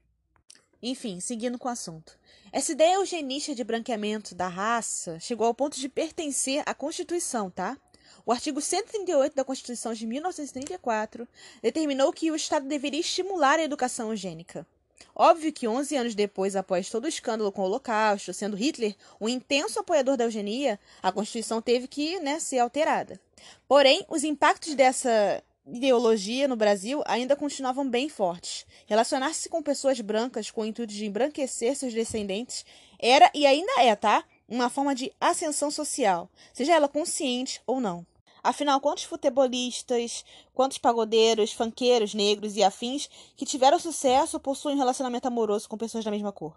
Enfim, 0.81 1.19
seguindo 1.19 1.57
com 1.57 1.67
o 1.67 1.71
assunto. 1.71 2.17
Essa 2.51 2.71
ideia 2.71 2.95
eugenista 2.95 3.53
de 3.53 3.63
branqueamento 3.63 4.35
da 4.35 4.47
raça 4.47 5.19
chegou 5.19 5.47
ao 5.47 5.53
ponto 5.53 5.79
de 5.79 5.89
pertencer 5.89 6.61
à 6.65 6.73
Constituição, 6.73 7.49
tá? 7.49 7.77
O 8.27 8.31
artigo 8.33 8.59
138 8.59 9.33
da 9.33 9.45
Constituição 9.45 9.93
de 9.93 10.05
1934 10.05 11.25
determinou 11.61 12.11
que 12.11 12.29
o 12.29 12.35
Estado 12.35 12.67
deveria 12.67 12.99
estimular 12.99 13.57
a 13.57 13.63
educação 13.63 14.09
eugênica. 14.09 14.67
Óbvio 15.15 15.53
que 15.53 15.65
11 15.65 15.95
anos 15.95 16.13
depois, 16.13 16.53
após 16.53 16.89
todo 16.89 17.05
o 17.05 17.07
escândalo 17.07 17.53
com 17.53 17.61
o 17.61 17.63
Holocausto, 17.63 18.33
sendo 18.33 18.57
Hitler 18.57 18.97
um 19.21 19.29
intenso 19.29 19.79
apoiador 19.79 20.17
da 20.17 20.25
eugenia, 20.25 20.77
a 21.01 21.09
Constituição 21.09 21.61
teve 21.61 21.87
que 21.87 22.19
né, 22.19 22.37
ser 22.37 22.59
alterada. 22.59 23.17
Porém, 23.65 24.05
os 24.09 24.25
impactos 24.25 24.75
dessa 24.75 25.41
ideologia 25.65 26.49
no 26.49 26.57
Brasil 26.57 27.01
ainda 27.05 27.33
continuavam 27.33 27.89
bem 27.89 28.09
fortes. 28.09 28.65
Relacionar-se 28.87 29.47
com 29.47 29.63
pessoas 29.63 30.01
brancas 30.01 30.51
com 30.51 30.63
o 30.63 30.65
intuito 30.65 30.91
de 30.91 31.05
embranquecer 31.05 31.77
seus 31.77 31.93
descendentes 31.93 32.65
era 32.99 33.31
e 33.33 33.45
ainda 33.45 33.81
é, 33.81 33.95
tá? 33.95 34.25
Uma 34.49 34.69
forma 34.69 34.93
de 34.93 35.13
ascensão 35.17 35.71
social, 35.71 36.29
seja 36.51 36.73
ela 36.73 36.89
consciente 36.89 37.61
ou 37.65 37.79
não. 37.79 38.05
Afinal, 38.47 38.79
quantos 38.79 39.03
futebolistas, 39.03 40.23
quantos 40.53 40.77
pagodeiros, 40.77 41.51
fanqueiros, 41.51 42.13
negros 42.13 42.55
e 42.55 42.63
afins 42.63 43.09
que 43.35 43.45
tiveram 43.45 43.77
sucesso 43.77 44.39
possuem 44.39 44.73
um 44.73 44.77
relacionamento 44.77 45.27
amoroso 45.27 45.67
com 45.67 45.77
pessoas 45.77 46.05
da 46.05 46.11
mesma 46.11 46.31
cor? 46.31 46.55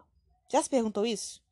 Já 0.48 0.62
se 0.62 0.70
perguntou 0.70 1.05
isso? 1.05 1.42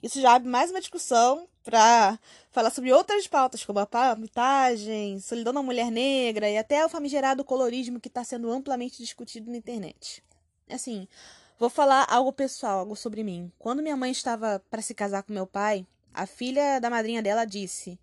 Isso 0.00 0.20
já 0.20 0.36
abre 0.36 0.48
mais 0.48 0.70
uma 0.70 0.78
discussão 0.78 1.48
para 1.64 2.16
falar 2.52 2.70
sobre 2.70 2.92
outras 2.92 3.26
pautas, 3.26 3.64
como 3.64 3.80
a 3.80 3.86
palmitagem, 3.86 5.18
solidão 5.18 5.52
da 5.52 5.64
mulher 5.64 5.90
negra 5.90 6.48
e 6.48 6.56
até 6.56 6.86
o 6.86 6.88
famigerado 6.88 7.44
colorismo 7.44 7.98
que 7.98 8.06
está 8.06 8.22
sendo 8.22 8.52
amplamente 8.52 8.98
discutido 8.98 9.50
na 9.50 9.56
internet. 9.56 10.22
Assim, 10.70 11.08
vou 11.58 11.68
falar 11.68 12.06
algo 12.08 12.32
pessoal, 12.32 12.78
algo 12.78 12.94
sobre 12.94 13.24
mim. 13.24 13.50
Quando 13.58 13.82
minha 13.82 13.96
mãe 13.96 14.12
estava 14.12 14.62
para 14.70 14.80
se 14.80 14.94
casar 14.94 15.24
com 15.24 15.32
meu 15.32 15.44
pai, 15.44 15.84
a 16.14 16.24
filha 16.24 16.78
da 16.78 16.88
madrinha 16.88 17.20
dela 17.20 17.44
disse: 17.44 17.98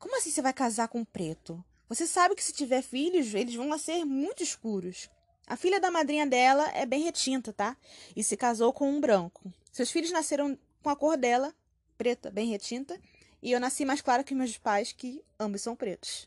Como 0.00 0.16
assim 0.16 0.30
você 0.30 0.40
vai 0.40 0.54
casar 0.54 0.88
com 0.88 1.00
um 1.00 1.04
preto? 1.04 1.62
Você 1.86 2.06
sabe 2.06 2.34
que 2.34 2.42
se 2.42 2.54
tiver 2.54 2.80
filhos, 2.80 3.34
eles 3.34 3.54
vão 3.54 3.68
nascer 3.68 4.02
muito 4.06 4.42
escuros. 4.42 5.10
A 5.46 5.56
filha 5.56 5.78
da 5.78 5.90
madrinha 5.90 6.26
dela 6.26 6.70
é 6.70 6.86
bem 6.86 7.02
retinta, 7.02 7.52
tá? 7.52 7.76
E 8.16 8.24
se 8.24 8.34
casou 8.34 8.72
com 8.72 8.90
um 8.90 8.98
branco. 8.98 9.52
Seus 9.70 9.90
filhos 9.90 10.10
nasceram 10.10 10.58
com 10.82 10.88
a 10.88 10.96
cor 10.96 11.18
dela, 11.18 11.54
preta, 11.98 12.30
bem 12.30 12.48
retinta, 12.48 12.98
e 13.42 13.52
eu 13.52 13.60
nasci 13.60 13.84
mais 13.84 14.00
clara 14.00 14.24
que 14.24 14.34
meus 14.34 14.56
pais, 14.56 14.90
que 14.90 15.22
ambos 15.38 15.60
são 15.60 15.76
pretos. 15.76 16.26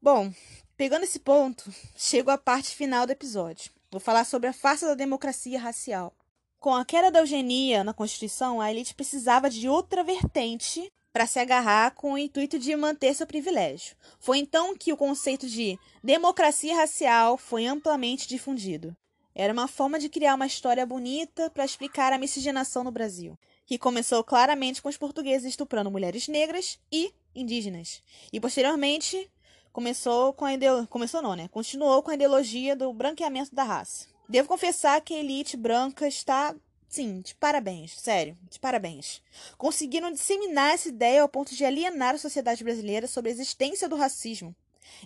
Bom, 0.00 0.32
pegando 0.78 1.04
esse 1.04 1.18
ponto, 1.18 1.70
chego 1.94 2.30
à 2.30 2.38
parte 2.38 2.74
final 2.74 3.04
do 3.04 3.12
episódio. 3.12 3.70
Vou 3.90 4.00
falar 4.00 4.24
sobre 4.24 4.48
a 4.48 4.54
farsa 4.54 4.86
da 4.86 4.94
democracia 4.94 5.60
racial. 5.60 6.16
Com 6.58 6.74
a 6.74 6.86
queda 6.86 7.10
da 7.10 7.18
eugenia 7.18 7.84
na 7.84 7.92
Constituição, 7.92 8.62
a 8.62 8.70
elite 8.70 8.94
precisava 8.94 9.50
de 9.50 9.68
outra 9.68 10.02
vertente 10.02 10.90
para 11.16 11.26
se 11.26 11.38
agarrar 11.38 11.92
com 11.92 12.12
o 12.12 12.18
intuito 12.18 12.58
de 12.58 12.76
manter 12.76 13.14
seu 13.14 13.26
privilégio. 13.26 13.96
Foi 14.20 14.36
então 14.36 14.76
que 14.76 14.92
o 14.92 14.98
conceito 14.98 15.46
de 15.46 15.78
democracia 16.04 16.76
racial 16.76 17.38
foi 17.38 17.64
amplamente 17.64 18.28
difundido. 18.28 18.94
Era 19.34 19.50
uma 19.50 19.66
forma 19.66 19.98
de 19.98 20.10
criar 20.10 20.34
uma 20.34 20.46
história 20.46 20.84
bonita 20.84 21.48
para 21.48 21.64
explicar 21.64 22.12
a 22.12 22.18
miscigenação 22.18 22.84
no 22.84 22.90
Brasil, 22.90 23.34
que 23.64 23.78
começou 23.78 24.22
claramente 24.22 24.82
com 24.82 24.90
os 24.90 24.98
portugueses 24.98 25.48
estuprando 25.48 25.90
mulheres 25.90 26.28
negras 26.28 26.78
e 26.92 27.14
indígenas. 27.34 28.02
E 28.30 28.38
posteriormente 28.38 29.30
começou 29.72 30.34
com 30.34 30.44
a 30.44 30.52
ideologia, 30.52 30.86
começou 30.88 31.22
não, 31.22 31.34
né? 31.34 31.48
Continuou 31.48 32.02
com 32.02 32.10
a 32.10 32.14
ideologia 32.14 32.76
do 32.76 32.92
branqueamento 32.92 33.54
da 33.54 33.64
raça. 33.64 34.06
Devo 34.28 34.48
confessar 34.48 35.00
que 35.00 35.14
a 35.14 35.18
elite 35.18 35.56
branca 35.56 36.06
está 36.06 36.54
Sim, 36.88 37.20
de 37.20 37.34
parabéns, 37.34 37.98
sério, 37.98 38.38
de 38.48 38.58
parabéns. 38.58 39.20
Conseguiram 39.58 40.10
disseminar 40.10 40.74
essa 40.74 40.88
ideia 40.88 41.22
ao 41.22 41.28
ponto 41.28 41.54
de 41.54 41.64
alienar 41.64 42.14
a 42.14 42.18
sociedade 42.18 42.62
brasileira 42.62 43.06
sobre 43.06 43.30
a 43.30 43.34
existência 43.34 43.88
do 43.88 43.96
racismo, 43.96 44.54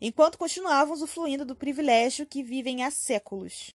enquanto 0.01 0.39
continuavam 0.39 0.95
usufruindo 0.95 1.45
do 1.45 1.57
privilégio 1.57 2.27
que 2.27 2.43
vivem 2.43 2.85
há 2.85 2.91
séculos. 2.91 3.75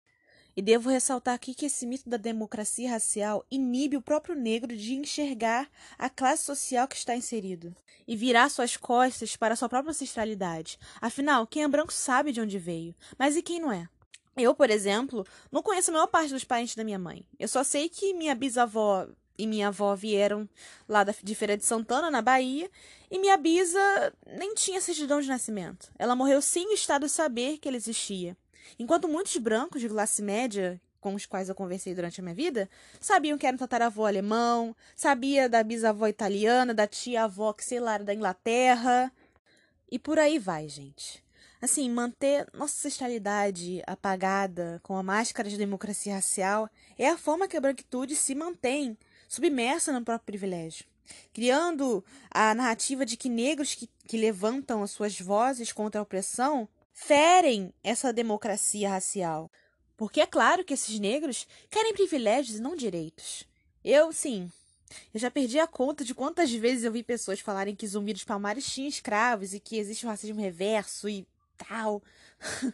E 0.58 0.62
devo 0.62 0.90
ressaltar 0.90 1.34
aqui 1.34 1.54
que 1.54 1.68
esse 1.68 1.86
mito 1.86 2.10
da 2.10 2.18
democracia 2.18 2.90
racial 2.90 3.46
inibe 3.50 3.96
o 3.96 4.02
próprio 4.02 4.36
negro 4.36 4.76
de 4.76 4.96
enxergar 4.96 5.70
a 5.98 6.10
classe 6.10 6.44
social 6.44 6.88
que 6.88 6.96
está 6.98 7.16
inserido 7.16 7.74
e 8.06 8.18
virar 8.18 8.50
suas 8.50 8.76
costas 8.76 9.38
para 9.38 9.56
sua 9.56 9.70
própria 9.70 9.92
ancestralidade. 9.92 10.78
Afinal, 11.00 11.48
quem 11.48 11.64
é 11.64 11.68
branco 11.68 11.94
sabe 11.94 12.34
de 12.34 12.42
onde 12.42 12.60
veio, 12.60 12.94
mas 13.18 13.38
e 13.38 13.42
quem 13.42 13.62
não 13.62 13.72
é? 13.72 13.88
Eu, 14.36 14.56
por 14.56 14.70
exemplo, 14.70 15.26
não 15.52 15.62
conheço 15.62 15.92
a 15.92 15.94
maior 15.94 16.08
parte 16.08 16.32
dos 16.32 16.44
parentes 16.44 16.76
da 16.76 16.84
minha 16.84 17.00
mãe. 17.00 17.26
Eu 17.38 17.48
só 17.48 17.64
sei 17.64 17.90
que 17.90 18.14
minha 18.14 18.34
bisavó 18.34 19.08
e 19.38 19.48
minha 19.48 19.70
avó 19.70 19.96
vieram 19.96 20.48
lá 20.88 21.04
de 21.04 21.36
Feira 21.36 21.58
de 21.58 21.66
Santana, 21.66 22.12
na 22.12 22.22
Bahia, 22.22 22.70
e 23.10 23.18
minha 23.18 23.36
bisa 23.38 24.14
nem 24.38 24.54
tinha 24.54 24.80
certidão 24.80 25.20
de 25.20 25.28
nascimento. 25.28 25.92
Ela 25.98 26.16
morreu 26.16 26.42
sem 26.42 26.68
o 26.70 26.74
Estado 26.74 27.10
saber 27.10 27.58
que 27.58 27.68
ela 27.68 27.78
existia. 27.78 28.38
Enquanto 28.78 29.08
muitos 29.08 29.36
brancos 29.38 29.82
de 29.82 29.90
classe 29.90 30.22
média, 30.22 30.80
com 31.00 31.16
os 31.16 31.26
quais 31.26 31.50
eu 31.50 31.56
conversei 31.56 31.96
durante 31.96 32.22
a 32.22 32.24
minha 32.24 32.36
vida, 32.36 32.70
sabiam 33.00 33.38
que 33.38 33.48
era 33.48 33.56
um 33.56 33.60
tataravô 33.60 34.06
alemão, 34.06 34.76
sabia 34.96 35.50
da 35.50 35.64
bisavó 35.64 36.08
italiana, 36.08 36.74
da 36.74 36.86
tia-avó 36.88 37.52
que, 37.52 37.66
sei 37.66 37.80
lá, 37.80 37.96
era 37.96 38.04
da 38.04 38.14
Inglaterra. 38.14 39.12
E 39.92 39.98
por 39.98 40.20
aí 40.20 40.38
vai, 40.38 40.70
gente. 40.70 41.24
Assim, 41.62 41.88
manter 41.92 42.48
nossa 42.54 42.76
ancestralidade 42.80 43.84
apagada 43.86 44.80
com 44.82 44.96
a 44.96 45.04
máscara 45.04 45.48
de 45.48 45.58
democracia 45.58 46.16
racial 46.16 46.68
é 46.98 47.08
a 47.08 47.18
forma 47.18 47.48
que 47.48 47.56
a 47.56 47.62
branquitude 47.62 48.16
se 48.16 48.34
mantém 48.34 48.98
submersa 49.30 49.94
no 49.94 50.04
próprio 50.04 50.26
privilégio, 50.26 50.86
criando 51.32 52.04
a 52.32 52.56
narrativa 52.56 53.06
de 53.06 53.16
que 53.16 53.30
negros 53.30 53.76
que, 53.76 53.88
que 54.08 54.18
levantam 54.18 54.82
as 54.82 54.90
suas 54.90 55.20
vozes 55.20 55.72
contra 55.72 56.02
a 56.02 56.04
opressão 56.04 56.68
ferem 56.92 57.72
essa 57.84 58.12
democracia 58.12 58.90
racial. 58.90 59.52
Porque 59.96 60.20
é 60.20 60.26
claro 60.26 60.66
que 60.66 60.74
esses 60.74 61.00
negros 61.00 61.48
querem 61.70 61.94
privilégios 61.94 62.58
e 62.58 62.62
não 62.62 62.76
direitos. 62.76 63.48
Eu, 63.84 64.12
sim, 64.12 64.52
eu 65.14 65.20
já 65.20 65.30
perdi 65.30 65.60
a 65.60 65.68
conta 65.68 66.04
de 66.04 66.16
quantas 66.16 66.52
vezes 66.52 66.84
eu 66.84 66.92
vi 66.92 67.04
pessoas 67.04 67.40
falarem 67.40 67.76
que 67.76 67.88
Zumbi 67.88 68.14
dos 68.14 68.24
Palmares 68.24 68.66
tinha 68.66 68.90
escravos 68.90 69.54
e 69.54 69.60
que 69.60 69.78
existe 69.78 70.08
o 70.08 70.10
racismo 70.10 70.42
reverso 70.42 71.08
e 71.08 71.28
tal. 71.66 72.02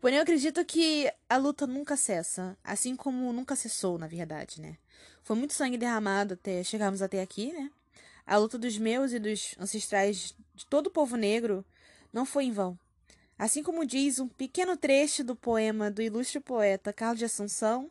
Porém, 0.00 0.16
eu 0.16 0.22
acredito 0.22 0.64
que 0.64 1.10
a 1.28 1.36
luta 1.36 1.66
nunca 1.66 1.96
cessa, 1.96 2.56
assim 2.62 2.94
como 2.94 3.32
nunca 3.32 3.56
cessou, 3.56 3.98
na 3.98 4.06
verdade, 4.06 4.60
né? 4.60 4.76
Foi 5.22 5.34
muito 5.36 5.54
sangue 5.54 5.78
derramado 5.78 6.34
até 6.34 6.62
chegarmos 6.62 7.00
até 7.00 7.22
aqui, 7.22 7.52
né? 7.52 7.70
A 8.26 8.36
luta 8.36 8.58
dos 8.58 8.76
meus 8.76 9.12
e 9.12 9.18
dos 9.18 9.54
ancestrais 9.58 10.34
de 10.54 10.66
todo 10.66 10.88
o 10.88 10.90
povo 10.90 11.16
negro 11.16 11.64
não 12.12 12.26
foi 12.26 12.44
em 12.44 12.52
vão. 12.52 12.78
Assim 13.38 13.62
como 13.62 13.86
diz 13.86 14.18
um 14.18 14.28
pequeno 14.28 14.76
trecho 14.76 15.24
do 15.24 15.34
poema 15.34 15.90
do 15.90 16.02
ilustre 16.02 16.40
poeta 16.40 16.92
Carlos 16.92 17.18
de 17.18 17.24
Assunção: 17.24 17.90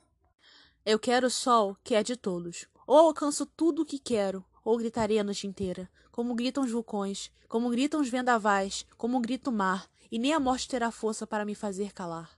Eu 0.86 1.00
quero 1.00 1.28
o 1.28 1.32
sol 1.32 1.76
que 1.84 1.96
é 1.96 2.04
de 2.04 2.16
todos, 2.16 2.68
ou 2.88 2.98
alcanço 2.98 3.46
tudo 3.46 3.82
o 3.82 3.86
que 3.86 4.00
quero, 4.00 4.46
ou 4.64 4.78
gritarei 4.78 5.20
a 5.20 5.24
noite 5.24 5.48
inteira, 5.48 5.90
como 6.12 6.36
gritam 6.36 6.64
os 6.64 6.72
vulcões, 6.72 7.32
como 7.48 7.70
gritam 7.70 8.02
os 8.02 8.10
vendavais, 8.10 8.86
como 8.98 9.20
grita 9.20 9.50
o 9.50 9.54
mar, 9.54 9.90
e 10.12 10.20
nem 10.20 10.34
a 10.34 10.40
morte 10.40 10.68
terá 10.68 10.92
força 10.92 11.26
para 11.26 11.46
me 11.46 11.56
fazer 11.56 11.92
calar. 11.92 12.30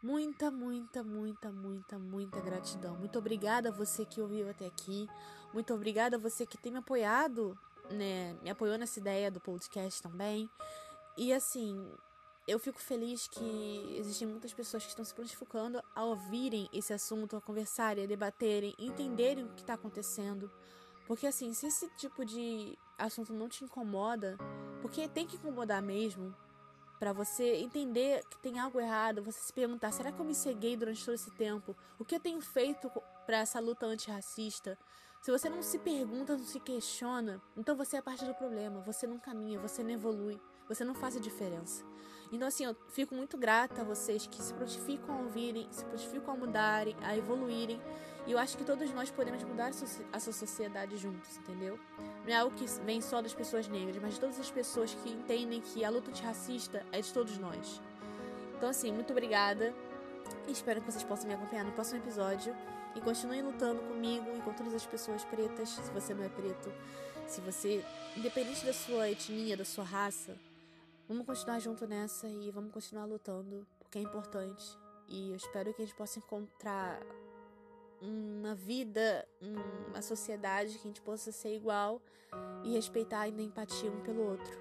Muita, 0.00 0.48
muita, 0.48 1.02
muita, 1.02 1.50
muita, 1.50 1.98
muita 1.98 2.40
gratidão. 2.40 2.96
Muito 2.96 3.18
obrigada 3.18 3.68
a 3.68 3.72
você 3.72 4.04
que 4.04 4.20
ouviu 4.20 4.48
até 4.48 4.66
aqui. 4.66 5.08
Muito 5.52 5.74
obrigada 5.74 6.16
a 6.16 6.20
você 6.20 6.46
que 6.46 6.56
tem 6.56 6.70
me 6.70 6.78
apoiado, 6.78 7.58
né? 7.90 8.32
Me 8.42 8.48
apoiou 8.48 8.78
nessa 8.78 9.00
ideia 9.00 9.28
do 9.28 9.40
podcast 9.40 10.00
também. 10.00 10.48
E 11.16 11.32
assim, 11.32 11.84
eu 12.46 12.60
fico 12.60 12.80
feliz 12.80 13.26
que 13.26 13.96
existem 13.98 14.28
muitas 14.28 14.54
pessoas 14.54 14.84
que 14.84 14.90
estão 14.90 15.04
se 15.04 15.12
prontificando 15.12 15.82
a 15.94 16.04
ouvirem 16.04 16.68
esse 16.72 16.92
assunto, 16.92 17.36
a 17.36 17.40
conversarem, 17.40 18.04
a 18.04 18.06
debaterem, 18.06 18.74
entenderem 18.78 19.44
o 19.44 19.48
que 19.48 19.62
está 19.62 19.74
acontecendo. 19.74 20.48
Porque 21.08 21.26
assim, 21.26 21.54
se 21.54 21.66
esse 21.66 21.88
tipo 21.96 22.22
de 22.22 22.78
assunto 22.98 23.32
não 23.32 23.48
te 23.48 23.64
incomoda, 23.64 24.36
porque 24.82 25.08
tem 25.08 25.26
que 25.26 25.36
incomodar 25.36 25.82
mesmo, 25.82 26.36
para 26.98 27.14
você 27.14 27.54
entender 27.54 28.22
que 28.28 28.38
tem 28.38 28.58
algo 28.58 28.78
errado, 28.78 29.22
você 29.22 29.40
se 29.40 29.52
perguntar: 29.52 29.90
será 29.90 30.12
que 30.12 30.20
eu 30.20 30.24
me 30.24 30.34
ceguei 30.34 30.76
durante 30.76 31.02
todo 31.02 31.14
esse 31.14 31.30
tempo? 31.30 31.74
O 31.98 32.04
que 32.04 32.14
eu 32.14 32.20
tenho 32.20 32.42
feito 32.42 32.90
para 33.24 33.38
essa 33.38 33.58
luta 33.58 33.86
antirracista? 33.86 34.78
Se 35.22 35.30
você 35.30 35.48
não 35.48 35.62
se 35.62 35.78
pergunta, 35.78 36.36
não 36.36 36.44
se 36.44 36.60
questiona, 36.60 37.40
então 37.56 37.74
você 37.74 37.96
é 37.96 38.02
parte 38.02 38.26
do 38.26 38.34
problema, 38.34 38.82
você 38.82 39.06
não 39.06 39.18
caminha, 39.18 39.58
você 39.58 39.82
não 39.82 39.90
evolui, 39.90 40.38
você 40.68 40.84
não 40.84 40.94
faz 40.94 41.16
a 41.16 41.20
diferença. 41.20 41.84
Então, 42.30 42.46
assim, 42.46 42.64
eu 42.64 42.76
fico 42.88 43.14
muito 43.14 43.38
grata 43.38 43.80
a 43.80 43.84
vocês 43.84 44.26
que 44.26 44.42
se 44.42 44.52
prontificam 44.52 45.14
a 45.14 45.18
ouvirem, 45.20 45.66
se 45.70 45.84
prontificam 45.84 46.34
a 46.34 46.36
mudarem, 46.36 46.94
a 47.02 47.16
evoluírem. 47.16 47.80
E 48.26 48.32
eu 48.32 48.38
acho 48.38 48.58
que 48.58 48.64
todos 48.64 48.92
nós 48.92 49.10
podemos 49.10 49.42
mudar 49.42 49.70
a 50.12 50.20
sociedade 50.20 50.98
juntos, 50.98 51.38
entendeu? 51.38 51.78
Não 52.26 52.30
é 52.30 52.36
algo 52.36 52.54
que 52.54 52.66
vem 52.82 53.00
só 53.00 53.22
das 53.22 53.32
pessoas 53.32 53.66
negras, 53.68 53.96
mas 54.02 54.14
de 54.14 54.20
todas 54.20 54.38
as 54.38 54.50
pessoas 54.50 54.92
que 54.92 55.08
entendem 55.08 55.62
que 55.62 55.82
a 55.82 55.88
luta 55.88 56.10
antirracista 56.10 56.84
é 56.92 57.00
de 57.00 57.10
todos 57.12 57.38
nós. 57.38 57.80
Então, 58.56 58.68
assim, 58.68 58.92
muito 58.92 59.10
obrigada. 59.12 59.74
Espero 60.46 60.82
que 60.82 60.92
vocês 60.92 61.04
possam 61.04 61.26
me 61.26 61.34
acompanhar 61.34 61.64
no 61.64 61.72
próximo 61.72 62.00
episódio. 62.00 62.54
E 62.94 63.00
continuem 63.00 63.42
lutando 63.42 63.80
comigo 63.80 64.26
e 64.36 64.40
com 64.40 64.52
todas 64.52 64.74
as 64.74 64.84
pessoas 64.84 65.24
pretas, 65.24 65.68
se 65.68 65.90
você 65.92 66.12
não 66.12 66.24
é 66.24 66.28
preto. 66.28 66.70
Se 67.26 67.40
você, 67.40 67.84
independente 68.16 68.66
da 68.66 68.72
sua 68.72 69.08
etnia, 69.10 69.56
da 69.56 69.64
sua 69.64 69.84
raça, 69.84 70.36
vamos 71.08 71.24
continuar 71.24 71.58
junto 71.58 71.86
nessa 71.86 72.28
e 72.28 72.50
vamos 72.50 72.70
continuar 72.72 73.06
lutando, 73.06 73.66
porque 73.78 73.98
é 73.98 74.02
importante. 74.02 74.78
E 75.08 75.30
eu 75.30 75.36
espero 75.36 75.72
que 75.72 75.82
a 75.82 75.84
gente 75.84 75.96
possa 75.96 76.18
encontrar 76.18 77.00
uma 78.00 78.54
vida, 78.54 79.26
uma 79.88 80.02
sociedade 80.02 80.74
que 80.74 80.80
a 80.80 80.88
gente 80.88 81.00
possa 81.00 81.32
ser 81.32 81.54
igual 81.56 82.00
e 82.62 82.74
respeitar 82.74 83.26
e 83.26 83.42
empatia 83.42 83.90
um 83.90 84.00
pelo 84.02 84.22
outro. 84.22 84.58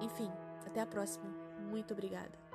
Enfim, 0.00 0.30
até 0.64 0.80
a 0.80 0.86
próxima. 0.86 1.26
Muito 1.70 1.92
obrigada. 1.92 2.45